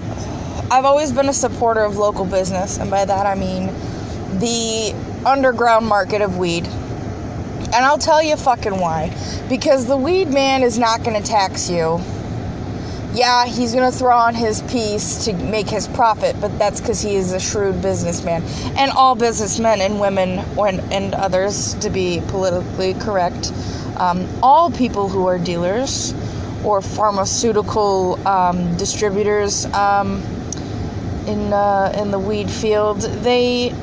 I've 0.72 0.84
always 0.84 1.12
been 1.12 1.28
a 1.28 1.32
supporter 1.32 1.82
of 1.82 1.96
local 1.96 2.24
business, 2.24 2.78
and 2.78 2.90
by 2.90 3.04
that 3.04 3.26
I 3.26 3.36
mean 3.36 3.66
the 4.40 4.92
underground 5.24 5.86
market 5.86 6.20
of 6.20 6.36
weed. 6.36 6.66
And 6.66 7.84
I'll 7.84 7.98
tell 7.98 8.20
you 8.20 8.36
fucking 8.36 8.78
why. 8.80 9.14
Because 9.48 9.86
the 9.86 9.96
weed 9.96 10.28
man 10.28 10.64
is 10.64 10.78
not 10.78 11.04
going 11.04 11.20
to 11.20 11.26
tax 11.26 11.70
you. 11.70 12.00
Yeah, 13.12 13.46
he's 13.46 13.72
going 13.72 13.90
to 13.90 13.96
throw 13.96 14.16
on 14.16 14.34
his 14.34 14.62
piece 14.62 15.24
to 15.26 15.32
make 15.32 15.68
his 15.68 15.86
profit, 15.88 16.36
but 16.40 16.58
that's 16.58 16.80
because 16.80 17.00
he 17.00 17.14
is 17.14 17.32
a 17.32 17.40
shrewd 17.40 17.80
businessman. 17.80 18.42
And 18.76 18.90
all 18.90 19.14
businessmen 19.14 19.80
and 19.80 20.00
women 20.00 20.40
and 20.58 21.14
others, 21.14 21.74
to 21.74 21.88
be 21.88 22.20
politically 22.28 22.94
correct, 22.94 23.52
um, 23.96 24.28
all 24.42 24.70
people 24.70 25.08
who 25.08 25.26
are 25.26 25.38
dealers 25.38 26.12
or 26.64 26.82
pharmaceutical 26.82 28.18
um, 28.26 28.76
distributors 28.76 29.66
um, 29.66 30.22
in 31.26 31.52
uh, 31.52 31.92
in 31.98 32.10
the 32.10 32.18
weed 32.18 32.50
field, 32.50 33.00
they 33.00 33.74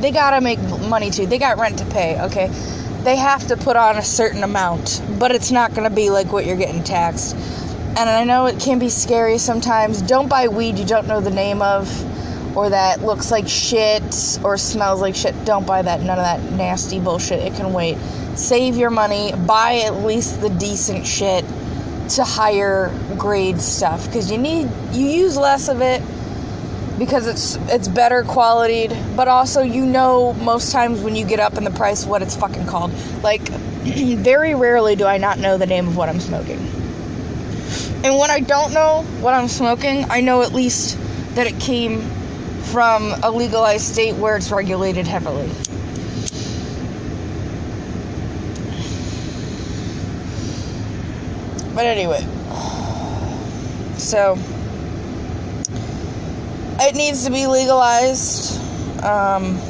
they 0.00 0.10
gotta 0.10 0.40
make 0.40 0.60
money 0.88 1.10
too. 1.10 1.26
They 1.26 1.38
got 1.38 1.58
rent 1.58 1.78
to 1.78 1.86
pay. 1.86 2.20
Okay, 2.22 2.48
they 3.02 3.16
have 3.16 3.46
to 3.48 3.56
put 3.56 3.76
on 3.76 3.96
a 3.96 4.02
certain 4.02 4.42
amount, 4.42 5.02
but 5.18 5.32
it's 5.32 5.50
not 5.50 5.74
gonna 5.74 5.90
be 5.90 6.10
like 6.10 6.32
what 6.32 6.44
you're 6.44 6.56
getting 6.56 6.82
taxed. 6.82 7.36
And 7.98 8.10
I 8.10 8.24
know 8.24 8.46
it 8.46 8.60
can 8.60 8.78
be 8.78 8.90
scary 8.90 9.38
sometimes. 9.38 10.02
Don't 10.02 10.28
buy 10.28 10.48
weed 10.48 10.78
you 10.78 10.84
don't 10.84 11.06
know 11.06 11.20
the 11.20 11.30
name 11.30 11.62
of, 11.62 11.88
or 12.56 12.68
that 12.68 13.00
looks 13.00 13.30
like 13.30 13.48
shit 13.48 14.02
or 14.44 14.58
smells 14.58 15.00
like 15.00 15.14
shit. 15.14 15.34
Don't 15.46 15.66
buy 15.66 15.80
that. 15.80 16.00
None 16.02 16.18
of 16.18 16.24
that 16.24 16.42
nasty 16.52 17.00
bullshit. 17.00 17.40
It 17.40 17.54
can 17.54 17.72
wait. 17.72 17.96
Save 18.34 18.76
your 18.76 18.90
money. 18.90 19.32
Buy 19.46 19.82
at 19.86 20.04
least 20.04 20.42
the 20.42 20.50
decent 20.50 21.06
shit 21.06 21.42
to 22.10 22.24
higher 22.24 22.96
grade 23.16 23.60
stuff 23.60 24.06
because 24.06 24.30
you 24.30 24.38
need 24.38 24.68
you 24.92 25.06
use 25.06 25.36
less 25.36 25.68
of 25.68 25.80
it 25.80 26.02
because 26.98 27.26
it's 27.26 27.56
it's 27.70 27.88
better 27.88 28.22
quality 28.22 28.88
but 29.14 29.28
also 29.28 29.60
you 29.62 29.84
know 29.84 30.32
most 30.34 30.72
times 30.72 31.00
when 31.02 31.14
you 31.16 31.26
get 31.26 31.40
up 31.40 31.54
in 31.54 31.64
the 31.64 31.70
price 31.70 32.06
what 32.06 32.22
it's 32.22 32.36
fucking 32.36 32.66
called. 32.66 32.92
Like 33.22 33.42
very 33.86 34.54
rarely 34.54 34.96
do 34.96 35.04
i 35.04 35.18
not 35.18 35.38
know 35.38 35.58
the 35.58 35.66
name 35.66 35.88
of 35.88 35.96
what 35.96 36.08
i'm 36.08 36.20
smoking. 36.20 36.58
And 38.04 38.18
when 38.18 38.30
i 38.30 38.40
don't 38.40 38.72
know 38.72 39.02
what 39.20 39.34
i'm 39.34 39.48
smoking 39.48 40.06
i 40.10 40.20
know 40.20 40.42
at 40.42 40.52
least 40.52 40.98
that 41.34 41.46
it 41.46 41.58
came 41.60 42.00
from 42.62 43.14
a 43.22 43.30
legalized 43.30 43.84
state 43.84 44.14
where 44.14 44.36
it's 44.36 44.50
regulated 44.50 45.06
heavily 45.06 45.50
But 51.76 51.84
anyway, 51.84 52.20
so 53.98 54.38
it 56.80 56.94
needs 56.94 57.26
to 57.26 57.30
be 57.30 57.46
legalized. 57.46 58.58
Um, 59.04 59.60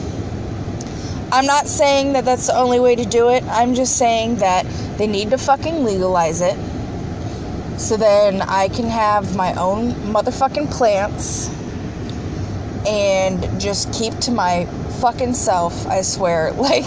I'm 1.32 1.46
not 1.46 1.66
saying 1.66 2.12
that 2.12 2.24
that's 2.24 2.46
the 2.46 2.56
only 2.56 2.78
way 2.78 2.94
to 2.94 3.04
do 3.04 3.30
it. 3.30 3.42
I'm 3.48 3.74
just 3.74 3.98
saying 3.98 4.36
that 4.36 4.64
they 4.98 5.08
need 5.08 5.30
to 5.30 5.36
fucking 5.36 5.82
legalize 5.82 6.42
it. 6.42 6.56
So 7.76 7.96
then 7.96 8.40
I 8.40 8.68
can 8.68 8.84
have 8.84 9.34
my 9.34 9.52
own 9.54 9.90
motherfucking 9.90 10.70
plants 10.70 11.48
and 12.86 13.60
just 13.60 13.92
keep 13.92 14.16
to 14.20 14.30
my 14.30 14.66
fucking 15.00 15.34
self, 15.34 15.88
I 15.88 16.02
swear. 16.02 16.52
Like. 16.56 16.84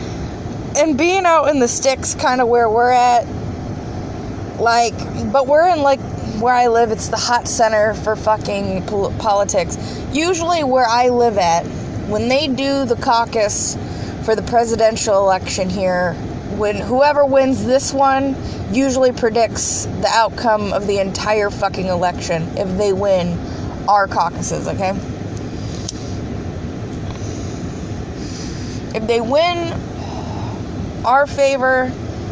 and 0.80 0.96
being 0.96 1.26
out 1.26 1.44
in 1.50 1.58
the 1.58 1.68
sticks, 1.68 2.14
kind 2.14 2.40
of 2.40 2.48
where 2.48 2.68
we're 2.68 2.90
at, 2.90 3.26
like, 4.58 4.96
but 5.30 5.46
we're 5.46 5.68
in 5.68 5.82
like 5.82 6.00
where 6.40 6.54
I 6.54 6.68
live, 6.68 6.90
it's 6.90 7.08
the 7.08 7.18
hot 7.18 7.46
center 7.46 7.92
for 7.92 8.16
fucking 8.16 8.86
pol- 8.86 9.12
politics. 9.18 9.76
Usually, 10.10 10.64
where 10.64 10.86
I 10.86 11.10
live 11.10 11.36
at, 11.36 11.66
when 12.08 12.28
they 12.28 12.48
do 12.48 12.86
the 12.86 12.96
caucus 12.96 13.76
for 14.24 14.34
the 14.34 14.42
presidential 14.42 15.18
election 15.18 15.68
here, 15.68 16.14
when 16.56 16.76
whoever 16.76 17.26
wins 17.26 17.64
this 17.66 17.92
one 17.92 18.34
usually 18.72 19.12
predicts 19.12 19.84
the 19.84 20.08
outcome 20.08 20.72
of 20.72 20.86
the 20.86 20.98
entire 20.98 21.50
fucking 21.50 21.86
election 21.86 22.42
if 22.56 22.78
they 22.78 22.94
win 22.94 23.38
our 23.86 24.06
caucuses, 24.06 24.66
okay? 24.66 24.90
If 28.94 29.06
they 29.06 29.20
win 29.20 29.78
our 31.04 31.26
favor 31.26 31.90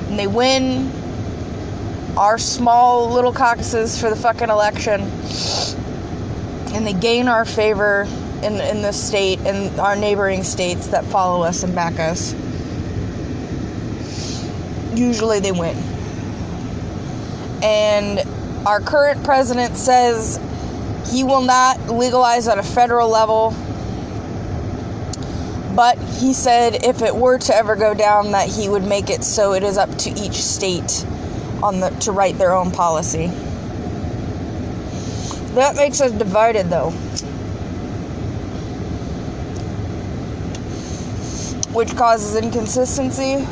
and 0.09 0.19
they 0.19 0.27
win 0.27 0.91
our 2.17 2.39
small 2.39 3.11
little 3.11 3.33
caucuses 3.33 4.01
for 4.01 4.11
the 4.11 4.17
fucking 4.17 4.49
election 4.49 5.01
and 6.75 6.87
they 6.87 6.93
gain 6.93 7.29
our 7.29 7.45
favor 7.45 8.07
in, 8.43 8.55
in 8.55 8.83
this 8.83 9.03
state 9.03 9.39
and 9.41 9.79
our 9.81 9.97
neighboring 9.97 10.43
states 10.43 10.89
that 10.89 11.05
follow 11.05 11.43
us 11.43 11.63
and 11.63 11.75
back 11.75 11.99
us, 11.99 12.35
usually 14.95 15.41
they 15.41 15.53
win. 15.53 15.77
And 17.63 18.21
our 18.67 18.81
current 18.81 19.25
president 19.25 19.77
says 19.77 20.41
he 21.11 21.25
will 21.25 21.43
not 21.43 21.89
legalize 21.89 22.47
at 22.49 22.59
a 22.59 22.63
federal 22.63 23.09
level 23.09 23.55
but 25.79 25.97
he 25.97 26.35
said 26.35 26.85
if 26.85 27.03
it 27.03 27.15
were 27.15 27.39
to 27.39 27.55
ever 27.55 27.77
go 27.77 27.95
down 27.95 28.33
that 28.33 28.49
he 28.49 28.69
would 28.69 28.83
make 28.83 29.11
it 29.11 29.23
so 29.23 29.53
it 29.53 29.63
is 29.63 29.79
up 29.79 29.89
to 29.97 30.11
each 30.11 30.43
state 30.43 31.07
on 31.63 31.79
the 31.79 31.89
to 31.91 32.11
write 32.11 32.37
their 32.37 32.53
own 32.53 32.73
policy. 32.73 33.29
That 35.55 35.77
makes 35.77 36.01
us 36.01 36.11
divided 36.11 36.69
though. 36.69 36.91
Which 41.71 41.95
causes 41.95 42.35
inconsistency, 42.35 43.45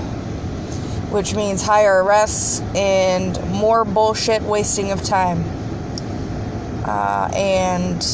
which 1.12 1.32
means 1.36 1.62
higher 1.62 2.02
arrests 2.02 2.60
and 2.74 3.40
more 3.52 3.84
bullshit 3.84 4.42
wasting 4.42 4.90
of 4.90 5.00
time. 5.04 5.44
Uh, 6.84 7.30
and 7.36 8.04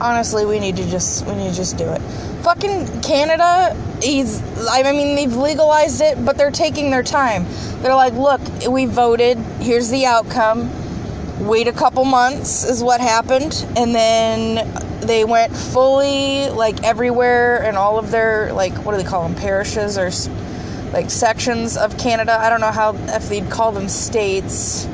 honestly, 0.00 0.46
we 0.46 0.58
need 0.58 0.76
to 0.76 0.88
just 0.88 1.26
we 1.26 1.34
need 1.34 1.50
to 1.50 1.54
just 1.54 1.76
do 1.76 1.92
it 1.92 2.00
fucking 2.46 3.02
Canada, 3.02 3.76
he's, 4.00 4.40
I 4.68 4.80
mean, 4.92 5.16
they've 5.16 5.34
legalized 5.34 6.00
it, 6.00 6.24
but 6.24 6.38
they're 6.38 6.52
taking 6.52 6.92
their 6.92 7.02
time. 7.02 7.44
They're 7.82 7.96
like, 7.96 8.12
look, 8.12 8.40
we 8.70 8.86
voted, 8.86 9.36
here's 9.58 9.90
the 9.90 10.06
outcome. 10.06 10.70
Wait 11.44 11.66
a 11.66 11.72
couple 11.72 12.04
months 12.04 12.62
is 12.62 12.84
what 12.84 13.00
happened, 13.00 13.66
and 13.76 13.92
then 13.92 15.00
they 15.00 15.24
went 15.24 15.56
fully, 15.56 16.48
like, 16.50 16.84
everywhere 16.84 17.64
and 17.64 17.76
all 17.76 17.98
of 17.98 18.12
their, 18.12 18.52
like, 18.52 18.74
what 18.84 18.92
do 18.92 19.02
they 19.02 19.08
call 19.08 19.24
them, 19.24 19.34
parishes 19.34 19.98
or, 19.98 20.12
like, 20.92 21.10
sections 21.10 21.76
of 21.76 21.98
Canada. 21.98 22.38
I 22.38 22.48
don't 22.48 22.60
know 22.60 22.70
how, 22.70 22.94
if 23.08 23.28
they'd 23.28 23.50
call 23.50 23.72
them 23.72 23.88
states 23.88 24.86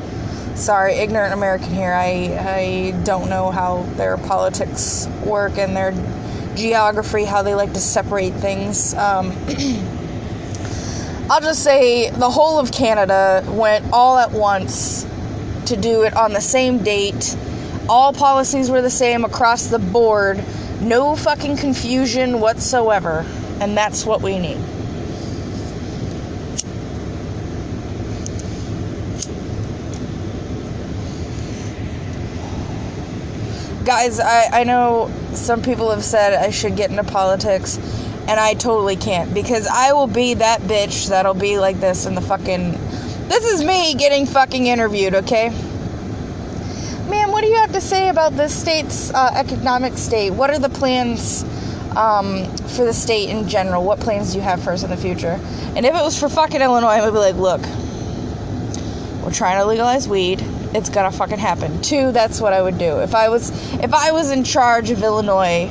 sorry, 0.55 0.95
ignorant 0.95 1.33
American 1.33 1.71
here. 1.75 1.93
I 1.93 2.39
I 2.39 3.03
don't 3.05 3.29
know 3.29 3.51
how 3.51 3.83
their 3.97 4.17
politics 4.17 5.09
work 5.25 5.59
and 5.59 5.75
their 5.75 5.93
geography, 6.57 7.25
how 7.25 7.43
they 7.43 7.55
like 7.55 7.73
to 7.75 7.81
separate 7.81 8.35
things. 8.35 8.95
Um, 8.95 9.33
I'll 11.31 11.41
just 11.41 11.63
say 11.63 12.11
the 12.11 12.31
whole 12.31 12.59
of 12.59 12.73
Canada 12.73 13.45
went 13.49 13.93
all 13.93 14.19
at 14.19 14.33
once 14.33 15.07
to 15.67 15.77
do 15.77 16.03
it 16.03 16.15
on 16.15 16.33
the 16.33 16.41
same 16.41 16.83
date. 16.83 17.37
All 17.89 18.13
policies 18.13 18.71
were 18.71 18.83
the 18.83 18.91
same 18.91 19.25
across 19.25 19.69
the 19.69 19.79
board. 19.79 20.43
No 20.81 21.17
fucking 21.17 21.57
confusion 21.57 22.41
whatsoever. 22.41 23.25
And 23.61 23.77
that's 23.77 24.05
what 24.05 24.23
we 24.23 24.39
need. 24.39 24.59
Guys, 33.93 34.19
I, 34.21 34.61
I 34.61 34.65
know 34.65 35.13
some 35.35 35.61
people 35.61 35.91
have 35.91 36.03
said 36.03 36.33
I 36.33 36.49
should 36.49 36.77
get 36.77 36.89
into 36.89 37.05
politics, 37.05 37.77
and 38.27 38.41
I 38.41 38.55
totally 38.55 38.97
can't 38.97 39.35
because 39.35 39.67
I 39.67 39.93
will 39.93 40.07
be 40.07 40.33
that 40.33 40.63
bitch 40.63 41.11
that'll 41.11 41.35
be 41.35 41.59
like 41.59 41.79
this 41.79 42.07
in 42.07 42.15
the 42.15 42.23
fucking. 42.23 42.71
This 43.29 43.45
is 43.45 43.63
me 43.63 43.95
getting 43.95 44.25
fucking 44.25 44.67
interviewed, 44.67 45.15
okay? 45.17 45.51
Ma'am, 47.11 47.33
what 47.33 47.43
do 47.43 47.49
you 47.49 47.57
have 47.57 47.73
to 47.73 47.83
say 47.83 48.09
about 48.09 48.33
this 48.33 48.59
state's 48.59 49.13
uh, 49.13 49.31
economic 49.35 49.99
state? 49.99 50.31
What 50.31 50.49
are 50.49 50.59
the 50.59 50.71
plans 50.71 51.43
um, 51.95 52.47
for 52.69 52.87
the 52.87 52.95
state 52.95 53.29
in 53.29 53.47
general? 53.47 53.85
What 53.85 54.01
plans 54.01 54.33
do 54.33 54.39
you 54.39 54.43
have 54.43 54.65
for 54.65 54.73
us 54.73 54.85
in 54.85 54.89
the 54.89 54.97
future? 54.97 55.39
And 55.77 55.85
if 55.85 55.95
it 55.95 56.03
was 56.03 56.19
for 56.19 56.31
fucking 56.31 56.63
Illinois, 56.63 56.97
I 56.97 57.05
would 57.05 57.13
be 57.13 57.19
like, 57.19 57.35
look, 57.35 57.61
we're 59.23 59.35
trying 59.35 59.59
to 59.59 59.67
legalize 59.67 60.09
weed 60.09 60.43
it's 60.75 60.89
gonna 60.89 61.13
fucking 61.13 61.39
happen. 61.39 61.83
Two, 61.83 62.13
that's 62.13 62.41
what 62.41 62.53
I 62.53 62.63
would 62.63 62.79
do. 62.79 63.01
If 63.01 63.15
I 63.15 63.29
was 63.29 63.51
if 63.75 63.93
I 63.93 64.13
was 64.13 64.31
in 64.31 64.45
charge 64.45 64.91
of 64.91 65.03
Illinois, 65.03 65.71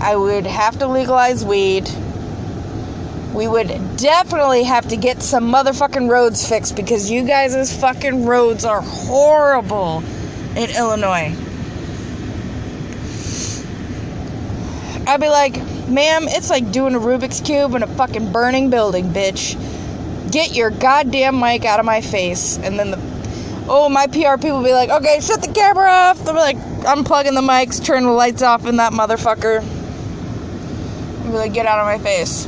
I 0.00 0.16
would 0.16 0.46
have 0.46 0.78
to 0.78 0.86
legalize 0.86 1.44
weed. 1.44 1.88
We 3.34 3.46
would 3.46 3.68
definitely 3.96 4.64
have 4.64 4.88
to 4.88 4.96
get 4.96 5.22
some 5.22 5.52
motherfucking 5.52 6.08
roads 6.08 6.48
fixed 6.48 6.76
because 6.76 7.10
you 7.10 7.24
guys' 7.24 7.78
fucking 7.78 8.24
roads 8.24 8.64
are 8.64 8.80
horrible 8.80 10.02
in 10.56 10.70
Illinois. 10.70 11.36
I'd 15.06 15.20
be 15.20 15.28
like, 15.28 15.56
ma'am, 15.88 16.26
it's 16.28 16.50
like 16.50 16.70
doing 16.70 16.94
a 16.94 16.98
Rubik's 16.98 17.40
Cube 17.40 17.74
in 17.74 17.82
a 17.82 17.86
fucking 17.86 18.30
burning 18.30 18.70
building, 18.70 19.10
bitch. 19.10 19.56
Get 20.30 20.54
your 20.54 20.70
goddamn 20.70 21.40
mic 21.40 21.64
out 21.64 21.80
of 21.80 21.86
my 21.86 22.02
face. 22.02 22.58
And 22.58 22.78
then 22.78 22.90
the, 22.90 23.17
oh, 23.68 23.88
my 23.88 24.06
PR 24.06 24.40
people 24.40 24.62
be 24.62 24.72
like, 24.72 24.90
okay, 24.90 25.20
shut 25.20 25.42
the 25.42 25.52
camera 25.52 25.88
off. 25.88 26.24
They'll 26.24 26.34
be 26.34 26.40
like, 26.40 26.56
unplugging 26.56 27.34
the 27.34 27.42
mics, 27.42 27.84
turn 27.84 28.04
the 28.04 28.10
lights 28.10 28.42
off 28.42 28.66
in 28.66 28.76
that 28.76 28.92
motherfucker. 28.92 29.62
Be 31.24 31.30
like, 31.30 31.52
get 31.52 31.66
out 31.66 31.78
of 31.78 31.86
my 31.86 31.98
face. 31.98 32.46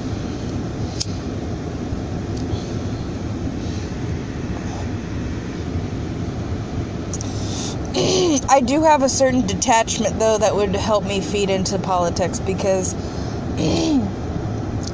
I 8.48 8.60
do 8.60 8.82
have 8.82 9.02
a 9.02 9.08
certain 9.08 9.46
detachment 9.46 10.18
though 10.18 10.38
that 10.38 10.54
would 10.54 10.74
help 10.74 11.04
me 11.04 11.20
feed 11.20 11.50
into 11.50 11.78
politics 11.78 12.40
because 12.40 12.94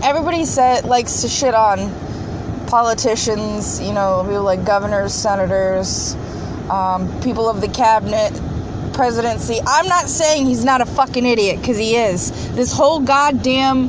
everybody 0.02 0.44
said 0.44 0.84
likes 0.84 1.20
to 1.20 1.28
shit 1.28 1.54
on 1.54 2.05
politicians, 2.76 3.80
you 3.80 3.94
know, 3.94 4.22
people 4.24 4.42
like 4.42 4.62
governors, 4.62 5.14
senators, 5.14 6.14
um, 6.68 7.08
people 7.22 7.48
of 7.48 7.62
the 7.62 7.68
cabinet, 7.68 8.30
presidency. 8.92 9.58
I'm 9.66 9.88
not 9.88 10.10
saying 10.10 10.44
he's 10.44 10.62
not 10.62 10.82
a 10.82 10.84
fucking 10.84 11.24
idiot 11.24 11.58
because 11.58 11.78
he 11.78 11.96
is. 11.96 12.30
This 12.54 12.74
whole 12.74 13.00
goddamn 13.00 13.88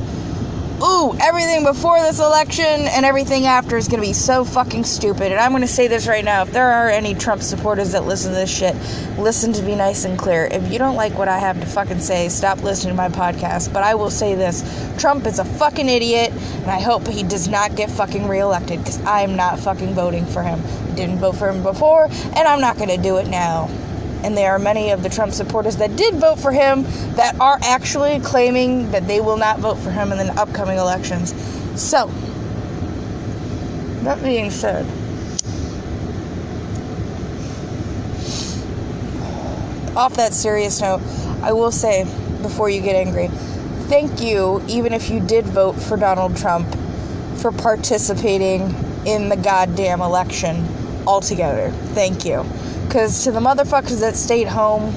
ooh, 0.82 1.16
everything 1.20 1.64
before 1.64 2.00
this 2.00 2.20
election 2.20 2.64
and 2.64 3.04
everything 3.04 3.46
after 3.46 3.76
is 3.76 3.88
going 3.88 4.00
to 4.00 4.06
be 4.06 4.12
so 4.12 4.44
fucking 4.44 4.84
stupid. 4.84 5.32
And 5.32 5.40
I'm 5.40 5.50
going 5.50 5.62
to 5.62 5.68
say 5.68 5.88
this 5.88 6.06
right 6.06 6.24
now. 6.24 6.42
If 6.42 6.52
there 6.52 6.70
are 6.70 6.88
any 6.88 7.14
Trump 7.14 7.42
supporters 7.42 7.92
that 7.92 8.04
listen 8.04 8.32
to 8.32 8.36
this 8.36 8.50
shit, 8.50 8.74
listen 9.18 9.52
to 9.54 9.62
be 9.62 9.74
nice 9.74 10.04
and 10.04 10.18
clear. 10.18 10.46
If 10.46 10.70
you 10.72 10.78
don't 10.78 10.96
like 10.96 11.16
what 11.18 11.28
I 11.28 11.38
have 11.38 11.60
to 11.60 11.66
fucking 11.66 12.00
say, 12.00 12.28
stop 12.28 12.62
listening 12.62 12.92
to 12.92 12.96
my 12.96 13.08
podcast. 13.08 13.72
But 13.72 13.82
I 13.82 13.94
will 13.94 14.10
say 14.10 14.34
this 14.34 14.62
Trump 14.98 15.26
is 15.26 15.38
a 15.38 15.44
fucking 15.44 15.88
idiot, 15.88 16.30
and 16.30 16.70
I 16.70 16.80
hope 16.80 17.06
he 17.06 17.22
does 17.22 17.48
not 17.48 17.74
get 17.74 17.90
fucking 17.90 18.28
reelected 18.28 18.78
because 18.78 19.00
I 19.02 19.22
am 19.22 19.36
not 19.36 19.58
fucking 19.58 19.94
voting 19.94 20.26
for 20.26 20.42
him. 20.42 20.60
Didn't 20.94 21.18
vote 21.18 21.36
for 21.36 21.48
him 21.48 21.62
before, 21.62 22.04
and 22.06 22.38
I'm 22.38 22.60
not 22.60 22.76
going 22.76 22.90
to 22.90 22.96
do 22.96 23.18
it 23.18 23.28
now 23.28 23.68
and 24.24 24.36
there 24.36 24.52
are 24.52 24.58
many 24.58 24.90
of 24.90 25.02
the 25.02 25.08
Trump 25.08 25.32
supporters 25.32 25.76
that 25.76 25.96
did 25.96 26.14
vote 26.14 26.38
for 26.38 26.52
him 26.52 26.82
that 27.14 27.38
are 27.40 27.58
actually 27.62 28.20
claiming 28.20 28.90
that 28.90 29.06
they 29.06 29.20
will 29.20 29.36
not 29.36 29.60
vote 29.60 29.78
for 29.78 29.90
him 29.90 30.12
in 30.12 30.18
the 30.18 30.32
upcoming 30.40 30.78
elections. 30.78 31.34
So, 31.80 32.10
that 34.02 34.22
being 34.22 34.50
said, 34.50 34.86
off 39.96 40.14
that 40.14 40.32
serious 40.32 40.80
note, 40.80 41.00
I 41.42 41.52
will 41.52 41.72
say 41.72 42.04
before 42.42 42.70
you 42.70 42.80
get 42.80 42.96
angry, 42.96 43.28
thank 43.88 44.20
you, 44.20 44.62
even 44.68 44.92
if 44.92 45.10
you 45.10 45.20
did 45.20 45.44
vote 45.46 45.74
for 45.74 45.96
Donald 45.96 46.36
Trump, 46.36 46.68
for 47.36 47.52
participating 47.52 48.74
in 49.06 49.28
the 49.28 49.36
goddamn 49.36 50.00
election 50.00 50.66
altogether. 51.06 51.70
Thank 51.94 52.24
you. 52.24 52.44
Because 52.88 53.24
to 53.24 53.30
the 53.30 53.40
motherfuckers 53.40 54.00
that 54.00 54.16
stayed 54.16 54.48
home, 54.48 54.94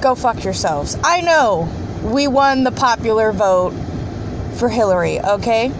go 0.00 0.14
fuck 0.14 0.44
yourselves. 0.44 0.96
I 1.02 1.20
know 1.20 1.68
we 2.04 2.28
won 2.28 2.62
the 2.62 2.70
popular 2.70 3.32
vote 3.32 3.72
for 4.54 4.68
Hillary, 4.68 5.18
okay? 5.18 5.72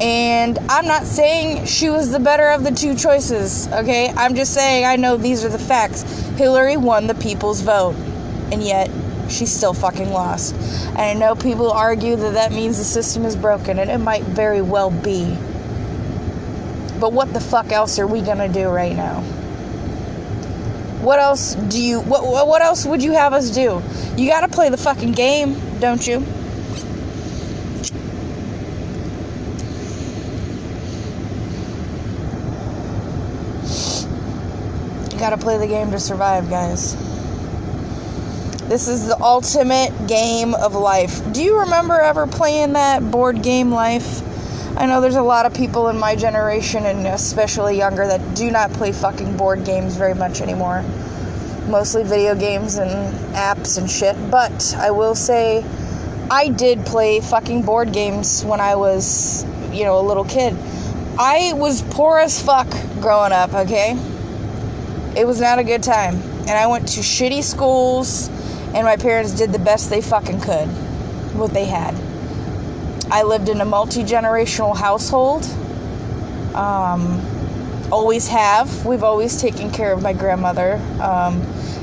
And 0.00 0.58
I'm 0.68 0.86
not 0.86 1.06
saying 1.06 1.66
she 1.66 1.90
was 1.90 2.12
the 2.12 2.20
better 2.20 2.50
of 2.50 2.62
the 2.62 2.70
two 2.70 2.94
choices, 2.94 3.66
okay? 3.72 4.12
I'm 4.16 4.36
just 4.36 4.54
saying 4.54 4.84
I 4.84 4.94
know 4.94 5.16
these 5.16 5.44
are 5.44 5.48
the 5.48 5.58
facts. 5.58 6.02
Hillary 6.36 6.76
won 6.76 7.08
the 7.08 7.16
people's 7.16 7.62
vote, 7.62 7.96
and 8.52 8.62
yet 8.62 8.90
she 9.28 9.44
still 9.44 9.74
fucking 9.74 10.10
lost. 10.10 10.54
And 10.90 11.00
I 11.00 11.14
know 11.14 11.34
people 11.34 11.72
argue 11.72 12.14
that 12.14 12.34
that 12.34 12.52
means 12.52 12.78
the 12.78 12.84
system 12.84 13.24
is 13.24 13.34
broken, 13.34 13.80
and 13.80 13.90
it 13.90 13.98
might 13.98 14.22
very 14.22 14.62
well 14.62 14.92
be. 14.92 15.36
But 17.00 17.12
what 17.12 17.32
the 17.32 17.40
fuck 17.40 17.72
else 17.72 17.98
are 17.98 18.06
we 18.06 18.20
gonna 18.20 18.48
do 18.48 18.68
right 18.68 18.96
now? 18.96 19.22
What 21.00 21.18
else 21.18 21.54
do 21.54 21.80
you 21.80 22.00
what 22.00 22.48
what 22.48 22.62
else 22.62 22.84
would 22.84 23.02
you 23.02 23.12
have 23.12 23.32
us 23.32 23.50
do? 23.50 23.82
You 24.16 24.28
got 24.28 24.40
to 24.40 24.48
play 24.48 24.70
the 24.70 24.76
fucking 24.76 25.12
game, 25.12 25.54
don't 25.78 26.04
you? 26.06 26.24
You 35.12 35.20
got 35.20 35.30
to 35.30 35.38
play 35.38 35.58
the 35.58 35.66
game 35.66 35.90
to 35.92 36.00
survive, 36.00 36.50
guys. 36.50 36.94
This 38.68 38.88
is 38.88 39.06
the 39.06 39.16
ultimate 39.22 40.08
game 40.08 40.54
of 40.54 40.74
life. 40.74 41.20
Do 41.32 41.42
you 41.42 41.60
remember 41.60 42.00
ever 42.00 42.26
playing 42.26 42.72
that 42.72 43.10
board 43.10 43.42
game 43.42 43.70
Life? 43.70 44.22
I 44.78 44.84
know 44.84 45.00
there's 45.00 45.16
a 45.16 45.22
lot 45.22 45.46
of 45.46 45.54
people 45.54 45.88
in 45.88 45.98
my 45.98 46.14
generation 46.16 46.84
and 46.84 47.06
especially 47.06 47.78
younger 47.78 48.06
that 48.06 48.34
do 48.34 48.50
not 48.50 48.70
play 48.74 48.92
fucking 48.92 49.34
board 49.34 49.64
games 49.64 49.96
very 49.96 50.14
much 50.14 50.42
anymore. 50.42 50.84
Mostly 51.66 52.02
video 52.02 52.34
games 52.34 52.76
and 52.76 52.90
apps 53.34 53.78
and 53.78 53.90
shit. 53.90 54.14
But 54.30 54.74
I 54.76 54.90
will 54.90 55.14
say, 55.14 55.64
I 56.30 56.48
did 56.48 56.84
play 56.84 57.20
fucking 57.20 57.62
board 57.62 57.92
games 57.92 58.44
when 58.44 58.60
I 58.60 58.74
was, 58.76 59.44
you 59.72 59.84
know, 59.84 59.98
a 59.98 60.04
little 60.04 60.26
kid. 60.26 60.54
I 61.18 61.54
was 61.54 61.80
poor 61.80 62.18
as 62.18 62.42
fuck 62.42 62.68
growing 63.00 63.32
up, 63.32 63.54
okay? 63.54 63.96
It 65.16 65.26
was 65.26 65.40
not 65.40 65.58
a 65.58 65.64
good 65.64 65.82
time. 65.82 66.16
And 66.40 66.50
I 66.50 66.66
went 66.66 66.86
to 66.88 67.00
shitty 67.00 67.42
schools, 67.42 68.28
and 68.74 68.84
my 68.84 68.96
parents 68.96 69.32
did 69.32 69.52
the 69.52 69.58
best 69.58 69.88
they 69.88 70.02
fucking 70.02 70.42
could, 70.42 70.68
what 71.34 71.54
they 71.54 71.64
had. 71.64 71.94
I 73.10 73.22
lived 73.22 73.48
in 73.48 73.60
a 73.60 73.64
multi 73.64 74.02
generational 74.02 74.76
household. 74.76 75.44
Um, 76.54 77.20
always 77.92 78.28
have. 78.28 78.84
We've 78.84 79.04
always 79.04 79.40
taken 79.40 79.70
care 79.70 79.92
of 79.92 80.02
my 80.02 80.12
grandmother. 80.12 80.74
Um, 81.00 81.42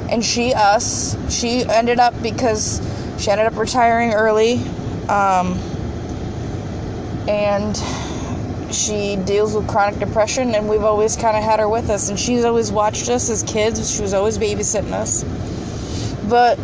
and 0.09 0.23
she, 0.23 0.53
us, 0.53 1.15
she 1.33 1.63
ended 1.65 1.99
up 1.99 2.13
because 2.21 2.81
she 3.17 3.31
ended 3.31 3.47
up 3.47 3.57
retiring 3.57 4.13
early. 4.13 4.55
Um, 5.07 5.57
and 7.27 7.75
she 8.73 9.15
deals 9.15 9.55
with 9.55 9.67
chronic 9.67 9.99
depression, 9.99 10.55
and 10.55 10.67
we've 10.67 10.83
always 10.83 11.15
kind 11.15 11.37
of 11.37 11.43
had 11.43 11.59
her 11.59 11.69
with 11.69 11.89
us. 11.89 12.09
And 12.09 12.19
she's 12.19 12.43
always 12.43 12.71
watched 12.71 13.09
us 13.09 13.29
as 13.29 13.43
kids, 13.43 13.95
she 13.95 14.01
was 14.01 14.13
always 14.13 14.37
babysitting 14.37 14.91
us. 14.91 15.23
But, 16.27 16.59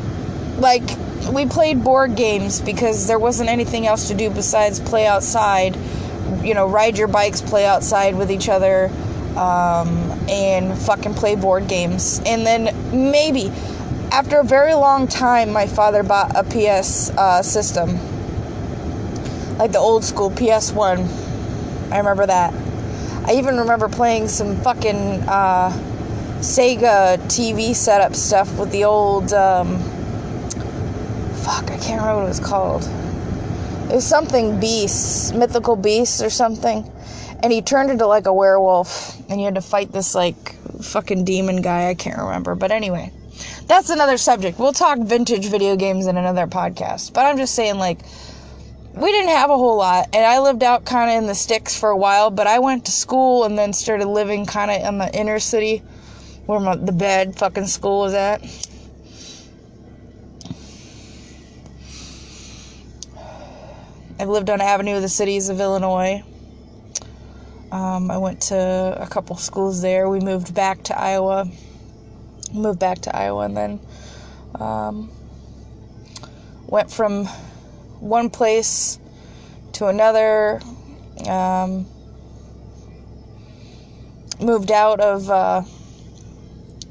like, 0.58 0.90
we 1.28 1.46
played 1.46 1.84
board 1.84 2.16
games 2.16 2.62
because 2.62 3.08
there 3.08 3.20
wasn't 3.20 3.50
anything 3.50 3.86
else 3.86 4.08
to 4.08 4.14
do 4.14 4.30
besides 4.30 4.80
play 4.80 5.06
outside. 5.06 5.78
You 6.44 6.54
know, 6.54 6.68
ride 6.68 6.98
your 6.98 7.08
bikes, 7.08 7.42
play 7.42 7.66
outside 7.66 8.16
with 8.16 8.32
each 8.32 8.50
other, 8.50 8.90
um, 9.36 9.88
and 10.30 10.78
fucking 10.78 11.14
play 11.16 11.36
board 11.36 11.68
games. 11.68 12.22
And 12.26 12.46
then 12.46 13.12
maybe 13.12 13.52
after 14.12 14.40
a 14.40 14.44
very 14.44 14.74
long 14.74 15.08
time, 15.08 15.52
my 15.52 15.68
father 15.68 16.04
bought 16.04 16.36
a 16.36 16.44
PS 16.44 17.10
uh, 17.12 17.42
system, 17.42 17.98
like 19.58 19.72
the 19.72 19.80
old 19.80 20.04
school 20.04 20.32
PS1. 20.32 21.92
I 21.92 21.98
remember 21.98 22.26
that. 22.26 22.54
I 23.26 23.34
even 23.34 23.58
remember 23.58 23.90
playing 23.90 24.28
some 24.28 24.56
fucking 24.62 24.96
uh, 25.28 25.72
Sega 26.40 27.18
TV 27.28 27.76
setup 27.76 28.16
stuff 28.16 28.58
with 28.58 28.72
the 28.72 28.86
old. 28.86 29.34
Um, 29.34 29.99
fuck, 31.50 31.72
I 31.72 31.78
can't 31.78 32.00
remember 32.00 32.18
what 32.18 32.26
it 32.26 32.28
was 32.28 32.40
called. 32.40 32.84
It 33.90 33.96
was 33.96 34.06
something 34.06 34.60
beasts, 34.60 35.32
mythical 35.32 35.76
beasts 35.76 36.22
or 36.22 36.30
something. 36.30 36.90
And 37.42 37.52
he 37.52 37.64
turned 37.64 37.90
into 37.90 38.06
like 38.06 38.28
a 38.28 38.34
werewolf, 38.34 39.18
and 39.30 39.40
you 39.40 39.46
had 39.46 39.56
to 39.56 39.62
fight 39.62 39.92
this 39.92 40.14
like 40.14 40.54
fucking 40.84 41.26
demon 41.26 41.62
guy. 41.62 41.90
I 41.90 41.96
can't 41.96 42.20
remember. 42.20 42.54
But 42.54 42.72
anyway, 42.72 43.12
that's 43.66 43.90
another 43.90 44.18
subject. 44.18 44.60
We'll 44.60 44.74
talk 44.74 45.00
vintage 45.00 45.48
video 45.48 45.76
games 45.76 46.06
in 46.06 46.18
another 46.18 46.46
podcast. 46.46 47.14
But 47.14 47.26
I'm 47.26 47.38
just 47.38 47.56
saying, 47.56 47.80
like, 47.80 48.00
we 48.94 49.12
didn't 49.12 49.30
have 49.30 49.50
a 49.50 49.58
whole 49.58 49.78
lot. 49.78 50.10
And 50.14 50.24
I 50.24 50.40
lived 50.40 50.62
out 50.62 50.86
kind 50.86 51.10
of 51.10 51.18
in 51.18 51.26
the 51.26 51.36
sticks 51.36 51.80
for 51.80 51.90
a 51.90 51.98
while, 51.98 52.30
but 52.30 52.46
I 52.46 52.60
went 52.60 52.86
to 52.86 52.92
school 52.92 53.46
and 53.46 53.58
then 53.58 53.74
started 53.74 54.08
living 54.08 54.46
kind 54.46 54.70
of 54.70 54.88
in 54.88 55.00
the 55.00 55.12
inner 55.18 55.40
city 55.40 55.82
where 56.46 56.60
my, 56.60 56.76
the 56.76 56.92
bed 56.92 57.38
fucking 57.38 57.68
school 57.68 58.02
was 58.02 58.14
at. 58.14 58.44
I've 64.20 64.28
lived 64.28 64.50
on 64.50 64.60
Avenue 64.60 64.98
of 64.98 65.02
the 65.02 65.08
Cities 65.08 65.48
of 65.48 65.62
Illinois. 65.62 66.22
Um, 67.72 68.12
I 68.12 68.18
went 68.18 68.42
to 68.42 68.98
a 69.00 69.08
couple 69.08 69.38
schools 69.38 69.82
there. 69.82 70.10
We 70.10 70.20
moved 70.20 70.54
back 70.54 70.84
to 70.84 71.00
Iowa. 71.00 71.50
Moved 72.54 72.80
back 72.80 73.00
to 73.04 73.16
Iowa 73.16 73.46
and 73.46 73.56
then 73.56 73.80
um, 74.56 75.10
went 76.68 76.92
from 76.92 77.28
one 78.02 78.30
place 78.30 79.00
to 79.74 79.88
another. 79.88 80.60
Um, 81.26 81.86
moved 84.42 84.70
out 84.70 85.00
of 85.00 85.30
uh, 85.30 85.62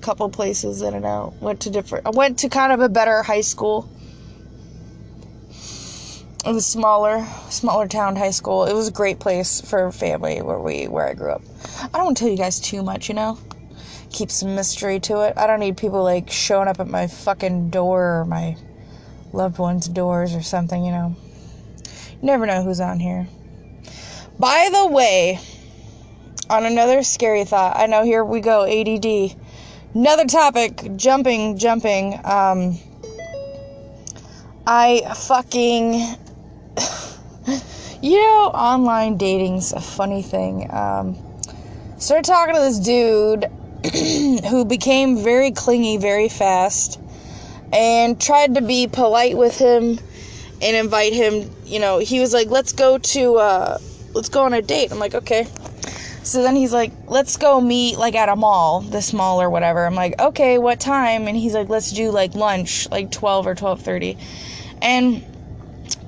couple 0.01 0.31
places 0.31 0.81
in 0.81 0.95
and 0.95 1.05
out. 1.05 1.35
Went 1.43 1.61
to 1.61 1.71
different. 1.71 2.07
I 2.07 2.11
went 2.11 2.39
to 2.39 2.49
kind 2.49 2.73
of 2.73 2.81
a 2.81 2.89
better 2.89 3.23
high 3.23 3.43
school. 3.43 3.87
It 6.47 6.53
was 6.53 6.65
smaller, 6.65 7.27
smaller 7.51 7.89
town 7.89 8.15
high 8.15 8.31
school. 8.31 8.65
It 8.65 8.73
was 8.73 8.89
a 8.89 8.93
great 8.93 9.19
place 9.19 9.61
for 9.61 9.91
family 9.91 10.41
where 10.41 10.61
we 10.61 10.87
where 10.87 11.09
I 11.09 11.15
grew 11.15 11.33
up. 11.33 11.43
I 11.83 11.89
don't 11.99 12.05
want 12.05 12.17
to 12.17 12.25
tell 12.25 12.31
you 12.31 12.39
guys 12.39 12.61
too 12.61 12.83
much, 12.83 13.09
you 13.09 13.15
know. 13.15 13.39
Keep 14.11 14.31
some 14.31 14.55
mystery 14.55 15.01
to 15.01 15.23
it. 15.23 15.35
I 15.37 15.49
don't 15.49 15.59
need 15.59 15.77
people 15.77 16.03
like 16.03 16.31
showing 16.31 16.69
up 16.69 16.79
at 16.79 16.87
my 16.87 17.09
fucking 17.09 17.71
door 17.71 18.21
or 18.21 18.25
my 18.25 18.57
loved 19.33 19.59
ones' 19.59 19.89
doors 19.89 20.35
or 20.35 20.43
something, 20.43 20.85
you 20.85 20.93
know. 20.93 21.17
You 22.13 22.27
never 22.27 22.47
know 22.47 22.63
who's 22.63 22.81
on 22.81 23.01
here. 23.01 23.27
By 24.39 24.71
the 24.73 24.87
way, 24.87 25.41
on 26.49 26.65
another 26.65 27.03
scary 27.03 27.45
thought, 27.45 27.77
I 27.77 27.87
know 27.87 28.05
here 28.05 28.25
we 28.25 28.41
go, 28.41 28.65
ADD. 28.65 29.37
Another 29.93 30.25
topic, 30.25 30.97
jumping, 30.97 31.59
jumping. 31.59 32.21
Um, 32.25 32.79
I 34.67 35.03
fucking. 35.15 36.17
You 38.03 38.17
know, 38.17 38.51
online 38.55 39.17
dating's 39.17 39.73
a 39.73 39.81
funny 39.81 40.23
thing. 40.23 40.71
Um, 40.71 41.17
started 41.99 42.25
talking 42.25 42.55
to 42.55 42.61
this 42.61 42.79
dude 42.79 43.45
who 44.47 44.65
became 44.65 45.19
very 45.19 45.51
clingy 45.51 45.97
very 45.97 46.29
fast 46.29 47.01
and 47.73 48.21
tried 48.21 48.55
to 48.55 48.63
be 48.63 48.87
polite 48.87 49.37
with 49.37 49.59
him 49.59 49.99
and 50.63 50.77
invite 50.77 51.13
him. 51.13 51.51
You 51.65 51.81
know, 51.81 51.99
he 51.99 52.21
was 52.21 52.33
like, 52.33 52.49
let's 52.49 52.73
go 52.73 52.99
to, 52.99 53.37
uh, 53.37 53.79
let's 54.15 54.29
go 54.29 54.45
on 54.45 54.55
a 54.55 54.63
date. 54.63 54.93
I'm 54.93 54.99
like, 54.99 55.15
okay. 55.15 55.47
So 56.23 56.43
then 56.43 56.57
he's 56.57 56.73
like, 56.73 56.93
let's 57.07 57.37
go 57.37 57.61
meet 57.61 57.97
like 57.97 58.15
at 58.15 58.29
a 58.29 58.37
mall, 58.37 58.81
this 58.81 59.13
mall 59.13 59.41
or 59.41 59.49
whatever. 59.49 59.87
I'm 59.87 59.95
like, 59.95 60.21
okay, 60.21 60.59
what 60.59 60.79
time? 60.79 61.27
And 61.27 61.37
he's 61.37 61.55
like, 61.55 61.69
let's 61.69 61.91
do 61.91 62.11
like 62.11 62.35
lunch, 62.35 62.89
like 62.91 63.11
12 63.11 63.47
or 63.47 63.55
12:30. 63.55 64.19
And 64.83 65.25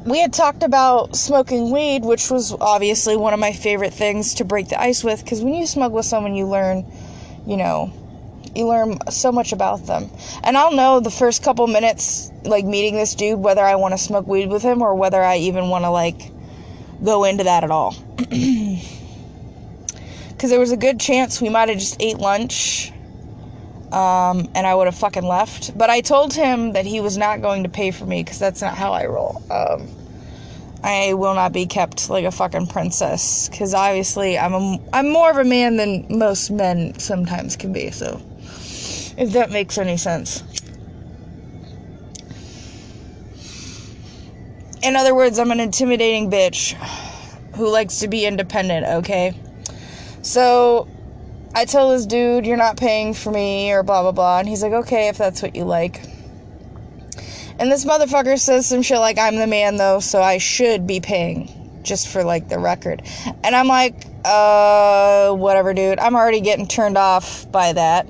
we 0.05 0.21
had 0.21 0.33
talked 0.33 0.63
about 0.63 1.15
smoking 1.15 1.71
weed, 1.71 2.05
which 2.05 2.31
was 2.31 2.53
obviously 2.53 3.17
one 3.17 3.35
of 3.35 3.41
my 3.41 3.53
favorite 3.53 3.93
things 3.93 4.35
to 4.35 4.45
break 4.45 4.69
the 4.69 4.81
ice 4.81 5.05
with 5.05 5.23
because 5.23 5.43
when 5.43 5.55
you 5.55 5.67
smoke 5.67 5.93
with 5.93 6.07
someone 6.07 6.35
you 6.35 6.47
learn, 6.47 6.91
you 7.47 7.57
know, 7.57 7.93
you 8.55 8.67
learn 8.67 8.99
so 9.11 9.31
much 9.31 9.53
about 9.53 9.87
them. 9.87 10.11
And 10.43 10.57
I'll 10.57 10.73
know 10.73 11.01
the 11.01 11.11
first 11.11 11.43
couple 11.43 11.67
minutes 11.67 12.33
like 12.45 12.65
meeting 12.65 12.97
this 12.97 13.15
dude 13.15 13.39
whether 13.39 13.63
I 13.63 13.77
want 13.77 13.93
to 13.93 13.99
smoke 13.99 14.27
weed 14.27 14.49
with 14.49 14.63
him 14.63 14.81
or 14.83 14.95
whether 14.95 15.23
I 15.23 15.37
even 15.37 15.69
want 15.69 15.85
to 15.85 15.91
like 15.91 16.31
go 17.05 17.25
into 17.25 17.45
that 17.45 17.63
at 17.63 17.71
all. 17.71 17.95
Cuz 20.39 20.49
there 20.49 20.59
was 20.59 20.73
a 20.73 20.77
good 20.77 20.99
chance 20.99 21.41
we 21.41 21.51
might 21.51 21.69
have 21.69 21.79
just 21.79 21.97
ate 22.01 22.19
lunch 22.19 22.93
um, 23.93 24.49
and 24.55 24.67
I 24.67 24.75
would 24.75 24.87
have 24.87 24.97
fucking 24.97 25.25
left. 25.25 25.77
But 25.77 25.91
I 25.91 26.01
told 26.01 26.33
him 26.33 26.73
that 26.73 26.87
he 26.87 27.01
was 27.01 27.17
not 27.17 27.43
going 27.43 27.65
to 27.65 27.69
pay 27.69 27.91
for 27.91 28.07
me 28.07 28.23
because 28.23 28.39
that's 28.39 28.63
not 28.63 28.77
how 28.77 28.93
I 28.93 29.07
roll. 29.07 29.43
Um, 29.51 29.89
I 30.83 31.15
will 31.15 31.35
not 31.35 31.53
be 31.53 31.67
kept 31.67 32.09
like 32.09 32.25
a 32.25 32.31
fucking 32.31 32.69
princess 32.69 33.49
because 33.49 33.75
obviously 33.75 34.39
I'm 34.39 34.55
a, 34.55 34.79
I'm 34.93 35.11
more 35.11 35.31
of 35.31 35.37
a 35.37 35.45
man 35.45 35.77
than 35.77 36.07
most 36.09 36.51
men 36.51 36.99
sometimes 36.99 37.57
can 37.57 37.73
be. 37.73 37.91
So 37.91 38.21
if 39.19 39.33
that 39.33 39.51
makes 39.51 39.77
any 39.77 39.97
sense. 39.97 40.43
In 44.83 44.97
other 44.97 45.15
words, 45.15 45.39
I'm 45.39 45.51
an 45.51 45.61
intimidating 45.61 46.31
bitch 46.31 46.73
who 47.57 47.69
likes 47.69 47.99
to 47.99 48.09
be 48.09 48.25
independent, 48.25 48.87
okay? 49.05 49.39
So 50.23 50.89
I 51.55 51.65
tell 51.65 51.91
this 51.91 52.07
dude, 52.07 52.47
you're 52.47 52.57
not 52.57 52.77
paying 52.77 53.15
for 53.15 53.31
me, 53.31 53.73
or 53.73 53.83
blah 53.83 54.03
blah 54.03 54.13
blah. 54.13 54.39
And 54.39 54.49
he's 54.49 54.63
like, 54.63 54.73
okay, 54.73 55.09
if 55.09 55.19
that's 55.19 55.43
what 55.43 55.57
you 55.57 55.65
like. 55.65 56.01
And 57.59 57.71
this 57.71 57.85
motherfucker 57.85 58.39
says 58.39 58.67
some 58.67 58.81
shit 58.81 58.99
like, 58.99 59.19
I'm 59.19 59.37
the 59.37 59.47
man 59.47 59.77
though, 59.77 60.01
so 60.01 60.23
I 60.23 60.39
should 60.39 60.87
be 60.87 61.01
paying. 61.01 61.51
Just 61.83 62.09
for 62.09 62.25
like 62.25 62.49
the 62.49 62.59
record. 62.59 63.03
And 63.43 63.55
I'm 63.57 63.67
like, 63.67 64.07
uh, 64.25 65.33
whatever, 65.33 65.75
dude. 65.75 65.99
I'm 65.99 66.15
already 66.15 66.41
getting 66.41 66.67
turned 66.67 66.97
off 66.97 67.51
by 67.51 67.73
that. 67.73 68.07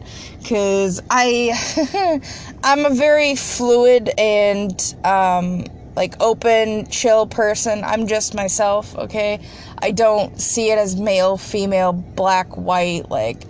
Cause 0.48 1.00
I, 1.11 2.20
I'm 2.64 2.85
a 2.85 2.90
very 2.90 3.37
fluid 3.37 4.11
and, 4.18 4.94
um, 5.05 5.64
like 5.96 6.14
open, 6.20 6.87
chill 6.88 7.26
person. 7.26 7.83
I'm 7.85 8.07
just 8.07 8.35
myself, 8.35 8.96
okay? 8.96 9.40
I 9.79 9.90
don't 9.90 10.40
see 10.40 10.70
it 10.70 10.79
as 10.79 10.96
male, 10.96 11.37
female, 11.37 11.92
black, 11.92 12.57
white, 12.57 13.11
like 13.11 13.42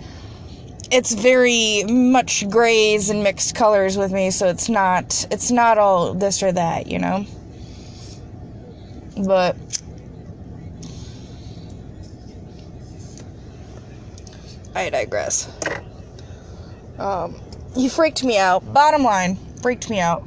it's 0.91 1.13
very 1.13 1.85
much 1.85 2.49
grays 2.51 3.11
and 3.11 3.23
mixed 3.23 3.55
colors 3.55 3.97
with 3.97 4.13
me, 4.13 4.31
so 4.31 4.49
it's 4.49 4.69
not 4.69 5.27
it's 5.31 5.51
not 5.51 5.79
all 5.79 6.15
this 6.15 6.43
or 6.43 6.53
that, 6.53 6.89
you 6.89 6.99
know. 6.99 7.25
But 9.25 9.57
I 14.75 14.91
digress. 14.91 15.49
Um, 16.99 17.41
he 17.75 17.89
freaked 17.89 18.25
me 18.25 18.39
out. 18.39 18.73
Bottom 18.73 19.03
line, 19.03 19.37
freaked 19.63 19.89
me 19.91 20.01
out. 20.01 20.25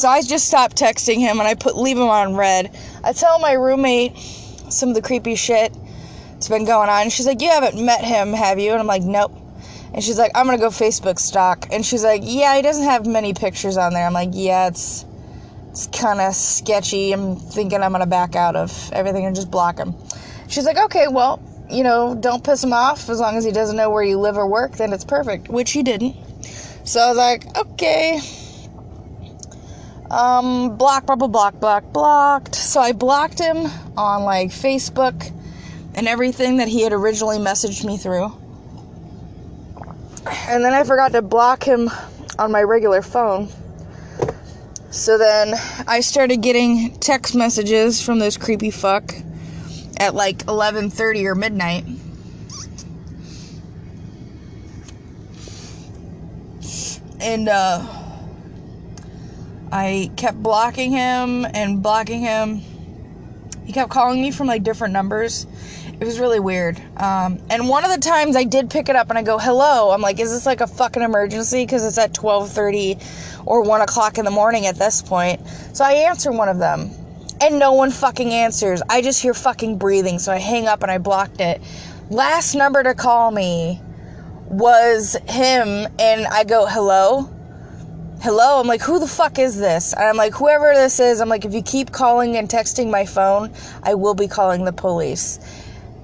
So 0.00 0.08
I 0.08 0.22
just 0.22 0.46
stopped 0.46 0.78
texting 0.78 1.18
him 1.18 1.40
and 1.40 1.46
I 1.46 1.54
put 1.54 1.76
leave 1.76 1.98
him 1.98 2.08
on 2.08 2.34
read. 2.34 2.74
I 3.04 3.12
tell 3.12 3.38
my 3.38 3.52
roommate 3.52 4.16
some 4.16 4.88
of 4.88 4.94
the 4.94 5.02
creepy 5.02 5.34
shit 5.34 5.74
that's 6.32 6.48
been 6.48 6.64
going 6.64 6.88
on. 6.88 7.10
She's 7.10 7.26
like, 7.26 7.42
You 7.42 7.50
haven't 7.50 7.84
met 7.84 8.02
him, 8.02 8.32
have 8.32 8.58
you? 8.58 8.70
And 8.70 8.80
I'm 8.80 8.86
like, 8.86 9.02
Nope. 9.02 9.30
And 9.92 10.02
she's 10.02 10.16
like, 10.16 10.32
I'm 10.34 10.46
gonna 10.46 10.56
go 10.56 10.70
Facebook 10.70 11.18
stalk. 11.18 11.66
And 11.70 11.84
she's 11.84 12.02
like, 12.02 12.22
Yeah, 12.24 12.56
he 12.56 12.62
doesn't 12.62 12.84
have 12.84 13.06
many 13.06 13.34
pictures 13.34 13.76
on 13.76 13.92
there. 13.92 14.06
I'm 14.06 14.14
like, 14.14 14.30
Yeah, 14.32 14.68
it's 14.68 15.04
it's 15.68 15.86
kind 15.88 16.18
of 16.22 16.34
sketchy. 16.34 17.12
I'm 17.12 17.36
thinking 17.36 17.82
I'm 17.82 17.92
gonna 17.92 18.06
back 18.06 18.34
out 18.34 18.56
of 18.56 18.90
everything 18.94 19.26
and 19.26 19.36
just 19.36 19.50
block 19.50 19.76
him. 19.76 19.94
She's 20.48 20.64
like, 20.64 20.78
Okay, 20.78 21.08
well, 21.08 21.42
you 21.68 21.82
know, 21.82 22.14
don't 22.14 22.42
piss 22.42 22.64
him 22.64 22.72
off 22.72 23.10
as 23.10 23.20
long 23.20 23.36
as 23.36 23.44
he 23.44 23.52
doesn't 23.52 23.76
know 23.76 23.90
where 23.90 24.02
you 24.02 24.18
live 24.18 24.38
or 24.38 24.46
work, 24.46 24.78
then 24.78 24.94
it's 24.94 25.04
perfect. 25.04 25.50
Which 25.50 25.72
he 25.72 25.82
didn't. 25.82 26.16
So 26.84 27.00
I 27.00 27.08
was 27.08 27.18
like, 27.18 27.54
Okay. 27.58 28.18
Um, 30.10 30.76
block, 30.76 31.06
blah, 31.06 31.14
blah, 31.14 31.28
block, 31.28 31.60
block, 31.60 31.92
blocked. 31.92 32.56
So 32.56 32.80
I 32.80 32.92
blocked 32.92 33.38
him 33.38 33.70
on 33.96 34.24
like 34.24 34.48
Facebook 34.50 35.32
and 35.94 36.08
everything 36.08 36.56
that 36.56 36.66
he 36.66 36.82
had 36.82 36.92
originally 36.92 37.38
messaged 37.38 37.84
me 37.84 37.96
through. 37.96 38.32
And 40.48 40.64
then 40.64 40.74
I 40.74 40.82
forgot 40.82 41.12
to 41.12 41.22
block 41.22 41.62
him 41.62 41.90
on 42.38 42.50
my 42.50 42.62
regular 42.62 43.02
phone. 43.02 43.48
So 44.90 45.16
then 45.16 45.54
I 45.86 46.00
started 46.00 46.42
getting 46.42 46.98
text 46.98 47.36
messages 47.36 48.02
from 48.02 48.18
this 48.18 48.36
creepy 48.36 48.72
fuck 48.72 49.14
at 49.98 50.14
like 50.16 50.38
11:30 50.46 51.24
or 51.26 51.34
midnight. 51.36 51.84
And 57.20 57.48
uh 57.48 57.99
I 59.72 60.10
kept 60.16 60.42
blocking 60.42 60.90
him 60.90 61.46
and 61.54 61.82
blocking 61.82 62.20
him. 62.20 62.60
He 63.64 63.72
kept 63.72 63.90
calling 63.90 64.20
me 64.20 64.32
from 64.32 64.48
like 64.48 64.64
different 64.64 64.92
numbers. 64.92 65.46
It 66.00 66.04
was 66.04 66.18
really 66.18 66.40
weird. 66.40 66.80
Um, 66.96 67.38
and 67.50 67.68
one 67.68 67.84
of 67.84 67.90
the 67.92 68.00
times 68.00 68.34
I 68.34 68.44
did 68.44 68.68
pick 68.68 68.88
it 68.88 68.96
up 68.96 69.10
and 69.10 69.18
I 69.18 69.22
go, 69.22 69.38
"Hello." 69.38 69.92
I'm 69.92 70.00
like, 70.00 70.18
"Is 70.18 70.32
this 70.32 70.44
like 70.44 70.60
a 70.60 70.66
fucking 70.66 71.02
emergency?" 71.02 71.64
Because 71.64 71.84
it's 71.84 71.98
at 71.98 72.12
12:30 72.12 72.98
or 73.46 73.62
one 73.62 73.80
o'clock 73.80 74.18
in 74.18 74.24
the 74.24 74.30
morning 74.30 74.66
at 74.66 74.76
this 74.76 75.02
point. 75.02 75.40
So 75.72 75.84
I 75.84 75.92
answer 75.92 76.32
one 76.32 76.48
of 76.48 76.58
them, 76.58 76.90
and 77.40 77.60
no 77.60 77.74
one 77.74 77.92
fucking 77.92 78.32
answers. 78.32 78.82
I 78.88 79.02
just 79.02 79.22
hear 79.22 79.34
fucking 79.34 79.76
breathing, 79.76 80.18
so 80.18 80.32
I 80.32 80.38
hang 80.38 80.66
up 80.66 80.82
and 80.82 80.90
I 80.90 80.98
blocked 80.98 81.40
it. 81.40 81.60
Last 82.08 82.56
number 82.56 82.82
to 82.82 82.94
call 82.94 83.30
me 83.30 83.80
was 84.48 85.16
him, 85.28 85.86
and 85.98 86.26
I 86.26 86.42
go, 86.42 86.66
"Hello." 86.66 87.28
Hello? 88.22 88.60
I'm 88.60 88.66
like 88.66 88.82
who 88.82 88.98
the 88.98 89.06
fuck 89.06 89.38
is 89.38 89.56
this? 89.56 89.94
And 89.94 90.04
i'm 90.04 90.16
like 90.16 90.34
whoever 90.34 90.74
this 90.74 91.00
is. 91.00 91.22
I'm 91.22 91.30
like 91.30 91.46
if 91.46 91.54
you 91.54 91.62
keep 91.62 91.90
calling 91.90 92.36
and 92.36 92.50
texting 92.50 92.90
my 92.90 93.06
phone 93.06 93.50
i 93.82 93.94
will 93.94 94.14
be 94.14 94.28
calling 94.28 94.66
the 94.66 94.74
police. 94.74 95.38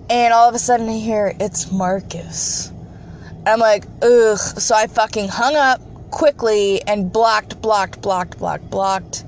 And 0.08 0.32
all 0.32 0.48
of 0.48 0.54
a 0.54 0.58
sudden 0.58 0.88
i 0.88 0.96
hear 0.96 1.34
it's 1.38 1.70
marcus. 1.70 2.72
I'm 3.44 3.60
like 3.60 3.84
ugh. 4.00 4.38
So 4.38 4.74
i 4.74 4.86
fucking 4.86 5.28
hung 5.28 5.56
up 5.56 5.82
quickly 6.10 6.80
and 6.86 7.12
blocked 7.12 7.60
blocked 7.60 8.00
blocked 8.00 8.38
blocked 8.38 8.70
blocked 8.70 9.24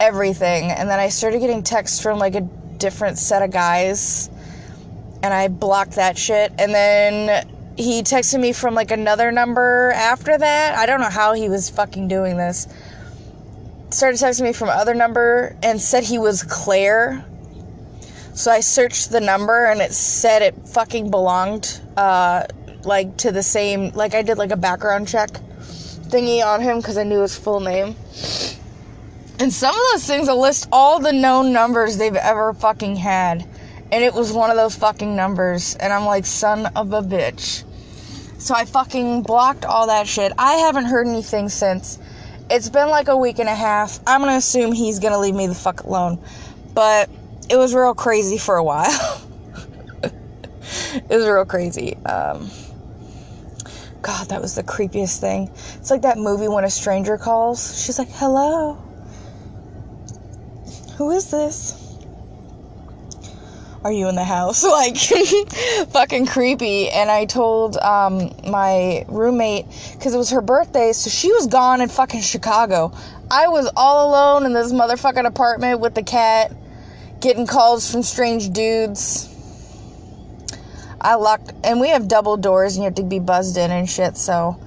everything. 0.00 0.72
And 0.72 0.90
then 0.90 0.98
i 0.98 1.10
started 1.10 1.38
getting 1.38 1.62
texts 1.62 2.02
from 2.02 2.18
like 2.18 2.34
a 2.34 2.40
different 2.40 3.18
set 3.18 3.40
of 3.42 3.52
guys. 3.52 4.30
And 5.22 5.32
i 5.32 5.46
blocked 5.46 5.92
that 5.92 6.18
shit. 6.18 6.52
And 6.58 6.74
then 6.74 7.46
he 7.76 8.02
texted 8.02 8.40
me 8.40 8.52
from 8.52 8.74
like 8.74 8.90
another 8.90 9.32
number 9.32 9.92
after 9.94 10.36
that. 10.36 10.78
I 10.78 10.86
don't 10.86 11.00
know 11.00 11.10
how 11.10 11.32
he 11.32 11.48
was 11.48 11.70
fucking 11.70 12.08
doing 12.08 12.36
this. 12.36 12.68
Started 13.90 14.18
texting 14.18 14.42
me 14.42 14.52
from 14.52 14.68
other 14.68 14.94
number 14.94 15.56
and 15.62 15.80
said 15.80 16.04
he 16.04 16.18
was 16.18 16.42
Claire. 16.42 17.24
So 18.34 18.50
I 18.50 18.60
searched 18.60 19.10
the 19.10 19.20
number 19.20 19.66
and 19.66 19.80
it 19.80 19.92
said 19.92 20.42
it 20.42 20.54
fucking 20.68 21.10
belonged 21.10 21.80
uh, 21.96 22.44
like 22.84 23.16
to 23.18 23.32
the 23.32 23.42
same 23.42 23.90
like 23.90 24.14
I 24.14 24.22
did 24.22 24.38
like 24.38 24.50
a 24.50 24.56
background 24.56 25.08
check 25.08 25.30
thingy 26.14 26.44
on 26.44 26.60
him 26.60 26.78
because 26.78 26.96
I 26.98 27.04
knew 27.04 27.20
his 27.20 27.36
full 27.36 27.60
name. 27.60 27.96
And 29.40 29.52
some 29.52 29.74
of 29.74 29.80
those 29.92 30.06
things 30.06 30.28
will 30.28 30.40
list 30.40 30.68
all 30.70 31.00
the 31.00 31.12
known 31.12 31.52
numbers 31.52 31.96
they've 31.96 32.14
ever 32.14 32.54
fucking 32.54 32.96
had. 32.96 33.48
And 33.92 34.02
it 34.02 34.14
was 34.14 34.32
one 34.32 34.50
of 34.50 34.56
those 34.56 34.74
fucking 34.76 35.14
numbers. 35.14 35.76
And 35.76 35.92
I'm 35.92 36.04
like, 36.04 36.26
son 36.26 36.66
of 36.74 36.92
a 36.92 37.02
bitch. 37.02 37.64
So 38.38 38.54
I 38.54 38.64
fucking 38.64 39.22
blocked 39.22 39.64
all 39.64 39.86
that 39.86 40.06
shit. 40.06 40.32
I 40.38 40.54
haven't 40.54 40.86
heard 40.86 41.06
anything 41.06 41.48
since. 41.48 41.98
It's 42.50 42.68
been 42.68 42.90
like 42.90 43.08
a 43.08 43.16
week 43.16 43.38
and 43.38 43.48
a 43.48 43.54
half. 43.54 44.00
I'm 44.06 44.20
gonna 44.20 44.36
assume 44.36 44.72
he's 44.72 44.98
gonna 44.98 45.18
leave 45.18 45.34
me 45.34 45.46
the 45.46 45.54
fuck 45.54 45.84
alone. 45.84 46.22
But 46.74 47.08
it 47.48 47.56
was 47.56 47.74
real 47.74 47.94
crazy 47.94 48.36
for 48.36 48.56
a 48.56 48.64
while. 48.64 48.90
it 50.02 51.08
was 51.08 51.26
real 51.26 51.46
crazy. 51.46 51.96
Um, 52.04 52.50
God, 54.02 54.28
that 54.28 54.42
was 54.42 54.54
the 54.54 54.62
creepiest 54.62 55.20
thing. 55.20 55.48
It's 55.48 55.90
like 55.90 56.02
that 56.02 56.18
movie 56.18 56.48
when 56.48 56.64
a 56.64 56.70
stranger 56.70 57.16
calls. 57.16 57.82
She's 57.82 57.98
like, 57.98 58.10
hello. 58.10 58.74
Who 60.98 61.10
is 61.12 61.30
this? 61.30 61.83
Are 63.84 63.92
you 63.92 64.08
in 64.08 64.14
the 64.14 64.24
house? 64.24 64.64
Like, 64.74 64.96
fucking 64.96 66.26
creepy. 66.26 66.88
And 66.88 67.10
I 67.10 67.26
told 67.26 67.76
um, 67.76 68.32
my 68.48 69.04
roommate, 69.08 69.66
because 69.92 70.14
it 70.14 70.18
was 70.18 70.30
her 70.30 70.40
birthday, 70.40 70.92
so 70.92 71.10
she 71.10 71.30
was 71.32 71.46
gone 71.46 71.82
in 71.82 71.90
fucking 71.90 72.22
Chicago. 72.22 72.92
I 73.30 73.48
was 73.48 73.70
all 73.76 74.08
alone 74.08 74.46
in 74.46 74.54
this 74.54 74.72
motherfucking 74.72 75.26
apartment 75.26 75.80
with 75.80 75.94
the 75.94 76.02
cat, 76.02 76.52
getting 77.20 77.46
calls 77.46 77.90
from 77.90 78.02
strange 78.02 78.50
dudes. 78.50 79.28
I 80.98 81.16
locked, 81.16 81.52
and 81.62 81.78
we 81.78 81.90
have 81.90 82.08
double 82.08 82.38
doors, 82.38 82.76
and 82.76 82.84
you 82.84 82.86
have 82.86 82.96
to 82.96 83.02
be 83.02 83.18
buzzed 83.18 83.58
in 83.58 83.70
and 83.70 83.88
shit, 83.88 84.16
so 84.16 84.58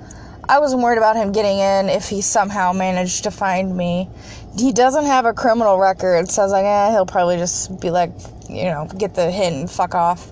I 0.47 0.60
wasn't 0.60 0.84
worried 0.84 0.99
about 0.99 1.15
him 1.15 1.32
getting 1.32 1.58
in 1.58 1.89
if 1.89 2.08
he 2.08 2.21
somehow 2.21 2.71
managed 2.71 3.23
to 3.23 3.32
find 3.32 3.75
me. 3.75 4.10
He 4.56 4.71
doesn't 4.71 5.06
have 5.06 5.25
a 5.25 5.34
criminal 5.34 5.80
record, 5.80 6.30
so 6.30 6.43
I 6.43 6.45
was 6.45 6.51
like, 6.51 6.65
eh, 6.65 6.91
he'll 6.91 7.08
probably 7.08 7.38
just 7.38 7.80
be 7.82 7.89
like, 7.89 8.12
you 8.49 8.65
know, 8.65 8.88
get 8.97 9.13
the 9.13 9.31
hint 9.31 9.55
and 9.55 9.71
fuck 9.71 9.95
off. 9.95 10.31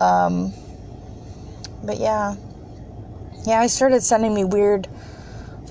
Um, 0.00 0.52
but 1.82 1.98
yeah. 1.98 2.36
Yeah, 3.46 3.62
he 3.62 3.68
started 3.68 4.02
sending 4.02 4.34
me 4.34 4.44
weird 4.44 4.88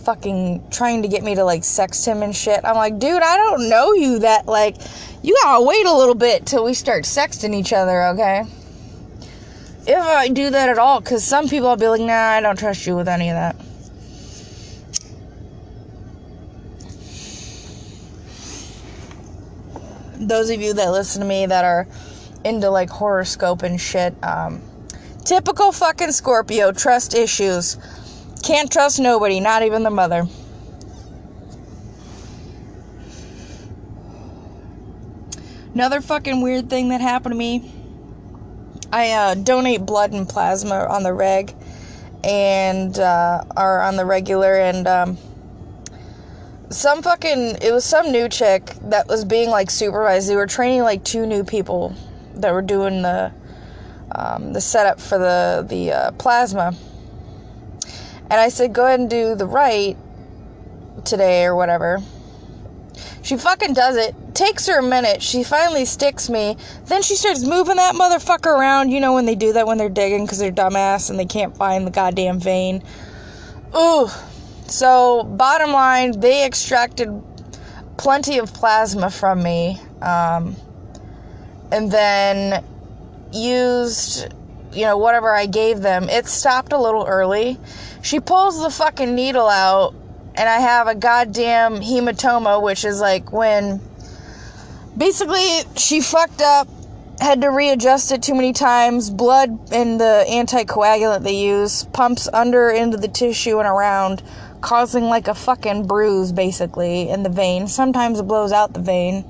fucking 0.04 0.70
trying 0.70 1.02
to 1.02 1.08
get 1.08 1.24
me 1.24 1.36
to 1.36 1.44
like 1.44 1.62
sext 1.62 2.06
him 2.06 2.22
and 2.22 2.36
shit. 2.36 2.62
I'm 2.64 2.76
like, 2.76 3.00
dude, 3.00 3.22
I 3.22 3.38
don't 3.38 3.70
know 3.70 3.94
you 3.94 4.20
that 4.20 4.46
like 4.46 4.78
you 5.22 5.38
gotta 5.44 5.64
wait 5.64 5.86
a 5.86 5.94
little 5.94 6.16
bit 6.16 6.46
till 6.46 6.66
we 6.66 6.74
start 6.74 7.04
sexting 7.04 7.56
each 7.56 7.74
other, 7.74 8.04
okay? 8.08 8.44
If 9.86 9.98
I 9.98 10.30
do 10.30 10.50
that 10.50 10.70
at 10.70 10.78
all, 10.78 11.02
because 11.02 11.24
some 11.24 11.50
people 11.50 11.70
will 11.70 11.76
be 11.76 11.88
like, 11.88 12.02
nah, 12.02 12.14
I 12.14 12.42
don't 12.42 12.58
trust 12.58 12.86
you 12.88 12.96
with 12.96 13.08
any 13.08 13.30
of 13.30 13.36
that. 13.36 13.56
Those 20.28 20.50
of 20.50 20.62
you 20.62 20.74
that 20.74 20.92
listen 20.92 21.22
to 21.22 21.28
me 21.28 21.46
that 21.46 21.66
are 21.66 21.88
into 22.44 22.70
like 22.70 22.90
horoscope 22.90 23.64
and 23.64 23.80
shit, 23.80 24.14
um, 24.24 24.62
typical 25.26 25.72
fucking 25.72 26.12
Scorpio, 26.12 26.72
trust 26.72 27.14
issues. 27.14 27.78
Can't 28.44 28.72
trust 28.72 29.00
nobody, 29.00 29.40
not 29.40 29.64
even 29.64 29.84
the 29.84 29.90
mother. 29.90 30.28
Another 35.74 36.02
fucking 36.02 36.42
weird 36.42 36.70
thing 36.70 36.90
that 36.90 37.02
happened 37.02 37.34
to 37.34 37.38
me. 37.38 37.72
I 38.92 39.12
uh, 39.12 39.34
donate 39.34 39.86
blood 39.86 40.12
and 40.12 40.30
plasma 40.30 40.86
on 40.86 41.02
the 41.02 41.14
reg, 41.14 41.56
and 42.24 42.98
uh, 43.00 43.44
are 43.58 43.82
on 43.82 43.96
the 43.96 44.06
regular, 44.06 44.54
and 44.56 44.88
um, 44.88 45.18
some 46.74 47.02
fucking 47.02 47.58
it 47.62 47.72
was 47.72 47.86
some 47.86 48.12
new 48.12 48.28
chick 48.30 48.76
that 48.84 49.08
was 49.08 49.26
being 49.26 49.50
like 49.50 49.70
supervised. 49.70 50.30
They 50.30 50.36
were 50.36 50.48
training 50.48 50.82
like 50.82 51.04
two 51.04 51.26
new 51.26 51.44
people 51.44 51.96
that 52.36 52.54
were 52.54 52.62
doing 52.62 53.02
the 53.02 53.32
um, 54.12 54.54
the 54.54 54.62
setup 54.62 55.00
for 55.00 55.18
the 55.18 55.66
the 55.68 55.92
uh, 55.92 56.12
plasma. 56.14 56.76
And 58.30 58.42
I 58.42 58.50
said, 58.50 58.74
go 58.74 58.86
ahead 58.86 59.00
and 59.00 59.10
do 59.10 59.36
the 59.36 59.46
right 59.46 59.96
today 61.06 61.46
or 61.46 61.56
whatever. 61.56 62.02
She 63.22 63.38
fucking 63.38 63.74
does 63.74 63.96
it. 63.96 64.16
Takes 64.34 64.68
her 64.68 64.80
a 64.80 64.84
minute. 64.84 65.22
She 65.22 65.44
finally 65.44 65.86
sticks 65.86 66.30
me. 66.30 66.58
Then 66.86 67.04
she 67.04 67.16
starts 67.16 67.44
moving 67.44 67.78
that 67.78 67.96
motherfucker 67.96 68.48
around. 68.48 68.90
You 68.90 69.00
know 69.00 69.14
when 69.14 69.26
they 69.26 69.36
do 69.36 69.54
that 69.54 69.68
when 69.68 69.78
they're 69.78 69.90
digging 69.90 70.26
because 70.26 70.40
they're 70.40 70.52
dumbass 70.52 71.10
and 71.10 71.20
they 71.20 71.26
can't 71.26 71.56
find 71.56 71.86
the 71.86 71.92
goddamn 71.92 72.40
vein. 72.40 72.84
Ooh, 73.76 74.10
so, 74.68 75.24
bottom 75.24 75.72
line, 75.72 76.20
they 76.20 76.46
extracted 76.46 77.10
plenty 77.98 78.40
of 78.40 78.54
plasma 78.54 79.10
from 79.10 79.44
me, 79.44 79.80
um, 80.02 80.56
and 81.72 81.92
then 81.92 82.64
used, 83.32 84.34
you 84.72 84.84
know, 84.84 84.98
whatever 84.98 85.34
I 85.34 85.46
gave 85.46 85.82
them. 85.82 86.10
It 86.10 86.28
stopped 86.28 86.74
a 86.74 86.78
little 86.78 87.06
early. 87.06 87.58
She 88.02 88.20
pulls 88.20 88.62
the 88.62 88.70
fucking 88.70 89.14
needle 89.16 89.48
out, 89.48 89.94
and 90.36 90.50
I 90.50 90.60
have 90.60 90.88
a 90.88 90.96
goddamn 90.96 91.78
hematoma, 91.78 92.62
which 92.62 92.86
is 92.86 93.00
like 93.00 93.32
when 93.32 93.82
basically 94.98 95.62
she 95.76 96.02
fucked 96.02 96.42
up 96.42 96.68
had 97.20 97.42
to 97.42 97.50
readjust 97.50 98.12
it 98.12 98.24
too 98.24 98.36
many 98.36 98.54
times. 98.54 99.10
Blood 99.10 99.72
and 99.72 100.00
the 100.00 100.26
anticoagulant 100.28 101.24
they 101.24 101.36
use 101.36 101.86
pumps 101.86 102.28
under 102.32 102.70
into 102.70 102.98
the 102.98 103.08
tissue 103.08 103.60
and 103.60 103.68
around 103.68 104.22
causing 104.64 105.04
like 105.04 105.28
a 105.28 105.36
fucking 105.36 105.86
bruise 105.86 106.32
basically 106.32 107.10
in 107.10 107.22
the 107.22 107.30
vein. 107.30 107.68
Sometimes 107.68 108.20
it 108.20 108.24
blows 108.24 108.54
out 108.54 108.74
the 108.74 108.80
vein. 108.80 109.26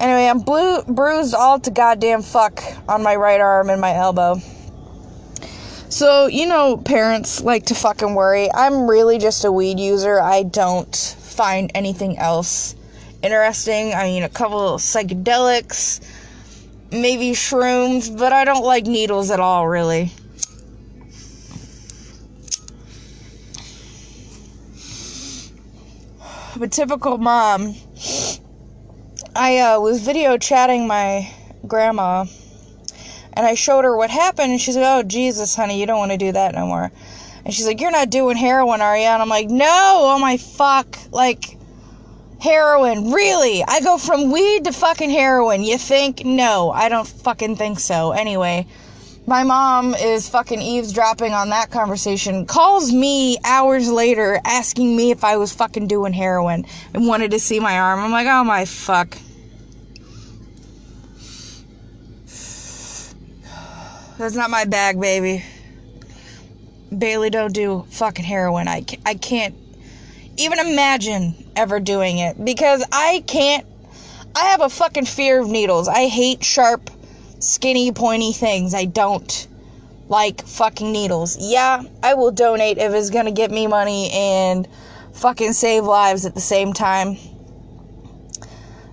Anyway, 0.00 0.26
I'm 0.26 0.40
blue, 0.40 0.82
bruised 0.82 1.34
all 1.34 1.60
to 1.60 1.70
goddamn 1.70 2.22
fuck 2.22 2.60
on 2.88 3.02
my 3.02 3.14
right 3.14 3.40
arm 3.40 3.70
and 3.70 3.80
my 3.80 3.94
elbow. 3.94 4.40
So, 5.88 6.26
you 6.26 6.46
know, 6.46 6.76
parents 6.76 7.40
like 7.40 7.66
to 7.66 7.74
fucking 7.74 8.14
worry. 8.14 8.52
I'm 8.52 8.90
really 8.90 9.18
just 9.18 9.44
a 9.44 9.52
weed 9.52 9.78
user. 9.78 10.20
I 10.20 10.42
don't 10.42 10.94
find 10.94 11.70
anything 11.74 12.18
else 12.18 12.74
interesting. 13.22 13.94
I 13.94 14.04
mean, 14.04 14.24
a 14.24 14.28
couple 14.28 14.74
of 14.74 14.80
psychedelics, 14.80 16.00
maybe 16.90 17.30
shrooms, 17.30 18.16
but 18.16 18.32
I 18.32 18.44
don't 18.44 18.64
like 18.64 18.86
needles 18.86 19.30
at 19.30 19.38
all, 19.40 19.68
really. 19.68 20.12
A 26.62 26.68
typical 26.68 27.18
mom. 27.18 27.74
I 29.34 29.58
uh, 29.58 29.80
was 29.80 30.00
video 30.00 30.38
chatting 30.38 30.86
my 30.86 31.30
grandma, 31.66 32.24
and 33.32 33.46
I 33.46 33.54
showed 33.54 33.84
her 33.84 33.96
what 33.96 34.10
happened, 34.10 34.52
and 34.52 34.60
she's 34.60 34.76
like, 34.76 34.84
"Oh 34.86 35.02
Jesus, 35.02 35.54
honey, 35.54 35.80
you 35.80 35.86
don't 35.86 35.98
want 35.98 36.12
to 36.12 36.18
do 36.18 36.32
that 36.32 36.54
no 36.54 36.66
more." 36.66 36.90
And 37.44 37.54
she's 37.54 37.66
like, 37.66 37.80
"You're 37.80 37.90
not 37.90 38.10
doing 38.10 38.36
heroin, 38.36 38.80
are 38.80 38.96
you?" 38.96 39.04
And 39.04 39.22
I'm 39.22 39.28
like, 39.28 39.48
"No, 39.48 39.66
oh 39.66 40.18
my 40.20 40.36
fuck, 40.36 40.98
like." 41.12 41.56
Heroin, 42.40 43.10
really? 43.10 43.64
I 43.66 43.80
go 43.80 43.98
from 43.98 44.30
weed 44.30 44.62
to 44.66 44.72
fucking 44.72 45.10
heroin. 45.10 45.64
You 45.64 45.76
think? 45.76 46.24
No, 46.24 46.70
I 46.70 46.88
don't 46.88 47.08
fucking 47.08 47.56
think 47.56 47.80
so. 47.80 48.12
Anyway, 48.12 48.68
my 49.28 49.44
mom 49.44 49.94
is 49.94 50.26
fucking 50.26 50.62
eavesdropping 50.62 51.34
on 51.34 51.50
that 51.50 51.70
conversation, 51.70 52.46
calls 52.46 52.90
me 52.90 53.36
hours 53.44 53.90
later 53.90 54.40
asking 54.42 54.96
me 54.96 55.10
if 55.10 55.22
I 55.22 55.36
was 55.36 55.52
fucking 55.52 55.86
doing 55.86 56.14
heroin 56.14 56.64
and 56.94 57.06
wanted 57.06 57.32
to 57.32 57.38
see 57.38 57.60
my 57.60 57.78
arm. 57.78 58.00
I'm 58.00 58.10
like, 58.10 58.26
oh 58.26 58.42
my 58.42 58.64
fuck. 58.64 59.18
That's 64.16 64.34
not 64.34 64.48
my 64.50 64.64
bag, 64.64 64.98
baby. 64.98 65.44
Bailey, 66.96 67.28
don't 67.28 67.52
do 67.52 67.84
fucking 67.90 68.24
heroin. 68.24 68.66
I, 68.66 68.82
I 69.04 69.14
can't 69.14 69.54
even 70.38 70.58
imagine 70.58 71.34
ever 71.54 71.80
doing 71.80 72.18
it 72.18 72.42
because 72.42 72.82
I 72.90 73.22
can't. 73.26 73.66
I 74.34 74.46
have 74.46 74.62
a 74.62 74.70
fucking 74.70 75.04
fear 75.04 75.40
of 75.40 75.48
needles. 75.48 75.86
I 75.86 76.06
hate 76.06 76.42
sharp 76.42 76.90
skinny, 77.40 77.92
pointy 77.92 78.32
things. 78.32 78.74
I 78.74 78.84
don't 78.84 79.46
like 80.08 80.46
fucking 80.46 80.90
needles. 80.90 81.36
Yeah, 81.38 81.82
I 82.02 82.14
will 82.14 82.30
donate 82.30 82.78
if 82.78 82.92
it's 82.92 83.10
gonna 83.10 83.32
get 83.32 83.50
me 83.50 83.66
money 83.66 84.10
and 84.12 84.66
fucking 85.12 85.52
save 85.52 85.84
lives 85.84 86.24
at 86.24 86.34
the 86.34 86.40
same 86.40 86.72
time. 86.72 87.16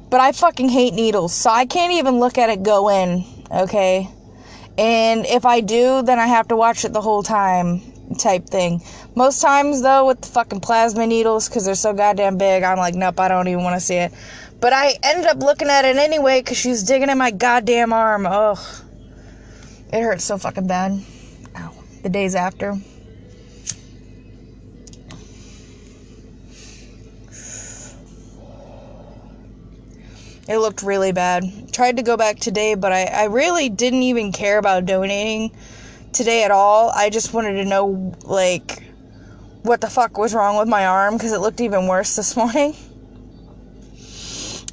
But 0.10 0.19
I 0.19 0.31
fucking 0.31 0.69
hate 0.69 0.93
needles, 0.93 1.34
so 1.34 1.49
I 1.49 1.65
can't 1.65 1.93
even 1.93 2.19
look 2.19 2.38
at 2.38 2.49
it 2.49 2.63
go 2.63 2.89
in, 2.89 3.25
okay? 3.51 4.10
And 4.77 5.25
if 5.25 5.45
I 5.45 5.62
do, 5.62 6.01
then 6.01 6.19
I 6.19 6.27
have 6.27 6.47
to 6.49 6.55
watch 6.55 6.86
it 6.86 6.93
the 6.93 7.01
whole 7.01 7.23
time, 7.23 7.81
type 8.20 8.48
thing. 8.48 8.82
Most 9.15 9.41
times, 9.41 9.82
though, 9.82 10.08
with 10.08 10.22
the 10.22 10.28
fucking 10.28 10.60
plasma 10.60 11.08
needles, 11.08 11.50
because 11.50 11.65
they're 11.65 11.76
so 11.76 11.94
goddamn 11.94 12.38
big, 12.38 12.63
I'm 12.63 12.78
like, 12.78 12.96
nope, 12.96 13.20
I 13.20 13.28
don't 13.28 13.48
even 13.48 13.63
want 13.63 13.76
to 13.76 13.80
see 13.80 13.96
it. 13.96 14.13
But 14.60 14.74
I 14.74 14.94
ended 15.04 15.28
up 15.28 15.38
looking 15.38 15.70
at 15.70 15.86
it 15.86 15.98
anyway 15.98 16.41
because 16.41 16.58
she 16.58 16.70
was 16.70 16.84
digging 16.84 17.10
in 17.10 17.18
my 17.18 17.32
goddamn 17.32 17.94
arm. 17.94 18.26
Ugh. 18.26 18.60
It 19.91 20.02
hurts 20.02 20.24
so 20.24 20.38
fucking 20.38 20.68
bad. 20.68 21.04
Ow. 21.56 21.74
the 22.04 22.10
days 22.10 22.36
after. 22.36 22.76
It 30.48 30.60
looked 30.60 30.84
really 30.84 31.12
bad. 31.12 31.74
Tried 31.74 31.98
to 31.98 32.04
go 32.04 32.18
back 32.18 32.38
today, 32.38 32.76
but 32.76 32.91
I, 32.91 33.06
I 33.06 33.24
really 33.26 33.70
didn't 33.70 34.04
even 34.04 34.32
care 34.32 34.60
about 34.60 34.86
donating 34.86 35.52
today 36.15 36.43
at 36.43 36.51
all. 36.51 36.89
I 36.89 37.10
just 37.10 37.34
wanted 37.34 37.54
to 37.54 37.65
know, 37.65 38.15
like, 38.23 38.84
what 39.62 39.82
the 39.82 39.89
fuck 39.89 40.17
was 40.17 40.34
wrong 40.34 40.58
with 40.58 40.67
my 40.67 40.86
arm 40.86 41.15
because 41.15 41.34
it 41.34 41.39
looked 41.39 41.62
even 41.62 41.88
worse 41.88 42.15
this 42.15 42.36
morning. 42.38 42.75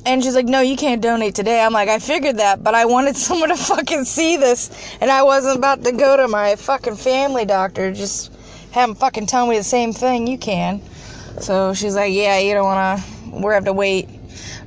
And 0.04 0.22
she's 0.22 0.34
like, 0.34 0.46
no, 0.46 0.60
you 0.60 0.76
can't 0.76 1.00
donate 1.00 1.34
today. 1.34 1.60
I'm 1.60 1.72
like, 1.72 1.88
I 1.88 1.98
figured 1.98 2.38
that, 2.38 2.64
but 2.64 2.74
I 2.74 2.86
wanted 2.86 3.16
someone 3.28 3.50
to 3.50 3.56
fucking 3.56 4.04
see 4.04 4.36
this, 4.36 4.96
and 5.00 5.10
I 5.10 5.22
wasn't 5.22 5.58
about 5.58 5.84
to 5.84 5.92
go 5.92 6.16
to 6.16 6.28
my 6.28 6.56
fucking 6.56 6.96
family 6.96 7.44
doctor. 7.44 7.92
Just 7.92 8.32
have 8.72 8.88
him 8.88 8.94
fucking 8.94 9.26
tell 9.26 9.46
me 9.46 9.58
the 9.58 9.64
same 9.64 9.92
thing. 9.92 10.26
You 10.26 10.38
can. 10.38 10.80
So 11.40 11.74
she's 11.74 11.94
like, 11.94 12.12
yeah, 12.12 12.38
you 12.38 12.54
don't 12.54 12.64
want 12.64 13.00
to, 13.00 13.30
We're 13.40 13.54
have 13.54 13.64
to 13.64 13.72
wait 13.72 14.08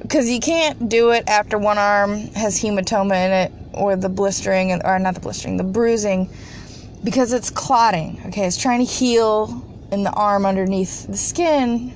because 0.01 0.29
you 0.29 0.39
can't 0.39 0.87
do 0.87 1.11
it 1.11 1.23
after 1.27 1.57
one 1.57 1.77
arm 1.77 2.17
has 2.35 2.61
hematoma 2.61 3.25
in 3.25 3.31
it 3.31 3.51
or 3.73 3.95
the 3.95 4.09
blistering 4.09 4.71
or 4.83 4.99
not 4.99 5.15
the 5.15 5.19
blistering 5.19 5.57
the 5.57 5.63
bruising 5.63 6.29
because 7.05 7.31
it's 7.31 7.49
clotting 7.49 8.19
okay 8.25 8.45
it's 8.45 8.57
trying 8.57 8.85
to 8.85 8.91
heal 8.91 9.63
in 9.91 10.03
the 10.03 10.11
arm 10.11 10.45
underneath 10.45 11.07
the 11.07 11.17
skin 11.17 11.93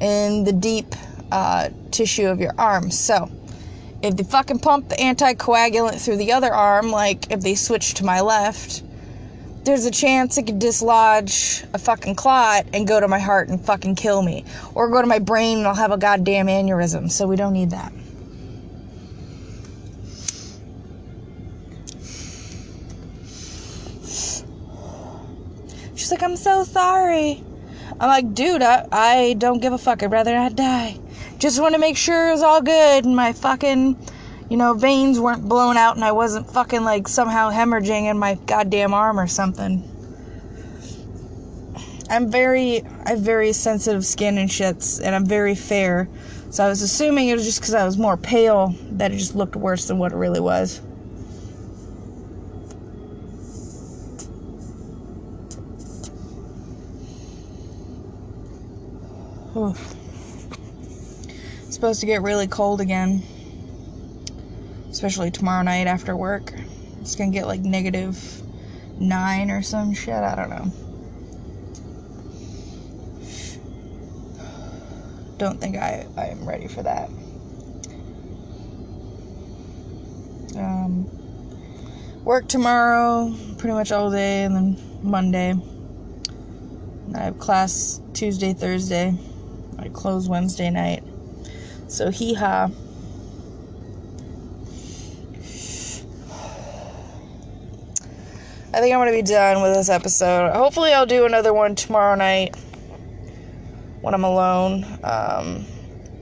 in 0.00 0.44
the 0.44 0.52
deep 0.52 0.94
uh, 1.30 1.70
tissue 1.90 2.26
of 2.26 2.40
your 2.40 2.52
arm 2.58 2.90
so 2.90 3.30
if 4.02 4.16
they 4.16 4.24
fucking 4.24 4.58
pump 4.58 4.90
the 4.90 4.96
anticoagulant 4.96 5.98
through 6.04 6.16
the 6.16 6.32
other 6.32 6.52
arm 6.52 6.90
like 6.90 7.30
if 7.30 7.40
they 7.40 7.54
switch 7.54 7.94
to 7.94 8.04
my 8.04 8.20
left 8.20 8.82
there's 9.64 9.84
a 9.84 9.90
chance 9.90 10.38
it 10.38 10.46
could 10.46 10.58
dislodge 10.58 11.64
a 11.72 11.78
fucking 11.78 12.16
clot 12.16 12.66
and 12.72 12.86
go 12.86 12.98
to 12.98 13.06
my 13.06 13.20
heart 13.20 13.48
and 13.48 13.64
fucking 13.64 13.94
kill 13.94 14.22
me. 14.22 14.44
Or 14.74 14.88
go 14.88 15.00
to 15.00 15.06
my 15.06 15.20
brain 15.20 15.58
and 15.58 15.66
I'll 15.66 15.74
have 15.74 15.92
a 15.92 15.98
goddamn 15.98 16.46
aneurysm. 16.46 17.10
So 17.10 17.28
we 17.28 17.36
don't 17.36 17.52
need 17.52 17.70
that. 17.70 17.92
She's 25.94 26.11
like, 26.22 26.30
I'm 26.30 26.36
so 26.36 26.64
sorry. 26.64 27.42
I'm 27.98 28.08
like, 28.08 28.34
dude, 28.34 28.62
I, 28.62 28.86
I 28.92 29.34
don't 29.38 29.60
give 29.60 29.72
a 29.72 29.78
fuck. 29.78 30.02
I'd 30.02 30.12
rather 30.12 30.34
not 30.34 30.54
die. 30.54 30.98
Just 31.38 31.60
want 31.60 31.74
to 31.74 31.80
make 31.80 31.96
sure 31.96 32.28
it 32.28 32.32
was 32.32 32.42
all 32.42 32.62
good 32.62 33.04
and 33.04 33.16
my 33.16 33.32
fucking 33.32 33.96
you 34.48 34.56
know, 34.56 34.74
veins 34.74 35.18
weren't 35.18 35.48
blown 35.48 35.76
out 35.76 35.96
and 35.96 36.04
I 36.04 36.12
wasn't 36.12 36.48
fucking 36.50 36.84
like 36.84 37.08
somehow 37.08 37.50
hemorrhaging 37.50 38.10
in 38.10 38.18
my 38.18 38.34
goddamn 38.46 38.94
arm 38.94 39.18
or 39.18 39.26
something. 39.26 39.88
I'm 42.08 42.30
very, 42.30 42.82
I 43.04 43.10
have 43.10 43.20
very 43.20 43.52
sensitive 43.54 44.04
skin 44.04 44.36
and 44.36 44.50
shits, 44.50 45.00
and 45.02 45.14
I'm 45.14 45.24
very 45.24 45.54
fair. 45.54 46.08
So 46.50 46.62
I 46.62 46.68
was 46.68 46.82
assuming 46.82 47.28
it 47.28 47.34
was 47.34 47.46
just 47.46 47.60
because 47.60 47.72
I 47.72 47.86
was 47.86 47.96
more 47.96 48.18
pale 48.18 48.74
that 48.92 49.12
it 49.12 49.16
just 49.16 49.34
looked 49.34 49.56
worse 49.56 49.86
than 49.86 49.96
what 49.96 50.12
it 50.12 50.16
really 50.16 50.40
was. 50.40 50.82
It's 61.64 61.74
supposed 61.74 62.00
to 62.00 62.06
get 62.06 62.22
really 62.22 62.46
cold 62.46 62.80
again 62.80 63.22
especially 64.92 65.30
tomorrow 65.30 65.62
night 65.62 65.86
after 65.86 66.14
work. 66.14 66.52
It's 67.00 67.16
gonna 67.16 67.30
get 67.30 67.46
like 67.46 67.60
negative 67.60 68.42
nine 69.00 69.50
or 69.50 69.62
some 69.62 69.94
shit. 69.94 70.14
I 70.14 70.34
don't 70.36 70.50
know. 70.50 70.70
Don't 75.38 75.58
think 75.58 75.76
I, 75.76 76.06
I 76.16 76.26
am 76.26 76.46
ready 76.46 76.68
for 76.68 76.82
that. 76.82 77.08
Um, 80.56 81.08
work 82.22 82.46
tomorrow, 82.46 83.34
pretty 83.56 83.72
much 83.72 83.90
all 83.90 84.10
day, 84.10 84.44
and 84.44 84.54
then 84.54 85.00
Monday. 85.02 85.54
I 87.14 87.18
have 87.18 87.38
class 87.38 88.00
Tuesday, 88.12 88.52
Thursday. 88.52 89.18
I 89.82 89.88
close 89.88 90.28
Wednesday 90.28 90.70
night. 90.70 91.02
So 91.88 92.10
hee 92.10 92.34
ha. 92.34 92.70
I 98.74 98.80
think 98.80 98.94
I'm 98.94 99.00
going 99.00 99.12
to 99.12 99.18
be 99.18 99.22
done 99.22 99.60
with 99.60 99.74
this 99.74 99.90
episode. 99.90 100.52
Hopefully, 100.54 100.92
I'll 100.92 101.04
do 101.04 101.26
another 101.26 101.52
one 101.52 101.74
tomorrow 101.74 102.14
night 102.14 102.54
when 104.00 104.14
I'm 104.14 104.24
alone 104.24 104.84
um, 105.02 105.66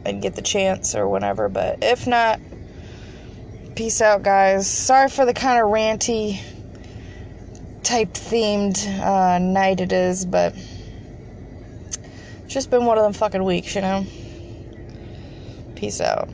and 0.05 0.21
get 0.21 0.35
the 0.35 0.43
chance 0.43 0.95
or 0.95 1.07
whenever. 1.07 1.49
But 1.49 1.79
if 1.83 2.07
not, 2.07 2.41
peace 3.77 4.01
out, 4.01 4.23
guys. 4.23 4.69
Sorry 4.69 5.09
for 5.09 5.27
the 5.27 5.35
kind 5.35 5.63
of 5.63 5.67
ranty 5.71 6.41
type 7.83 8.15
themed 8.15 8.85
uh, 9.01 9.39
night 9.39 9.81
it 9.81 9.93
is, 9.93 10.25
but 10.25 10.55
just 12.51 12.71
been 12.71 12.85
one 12.85 12.99
of 12.99 13.05
them 13.05 13.13
fucking 13.13 13.45
weeks, 13.45 13.75
you 13.75 13.81
know? 13.81 14.07
Peace 15.77 16.01
out. 16.01 16.29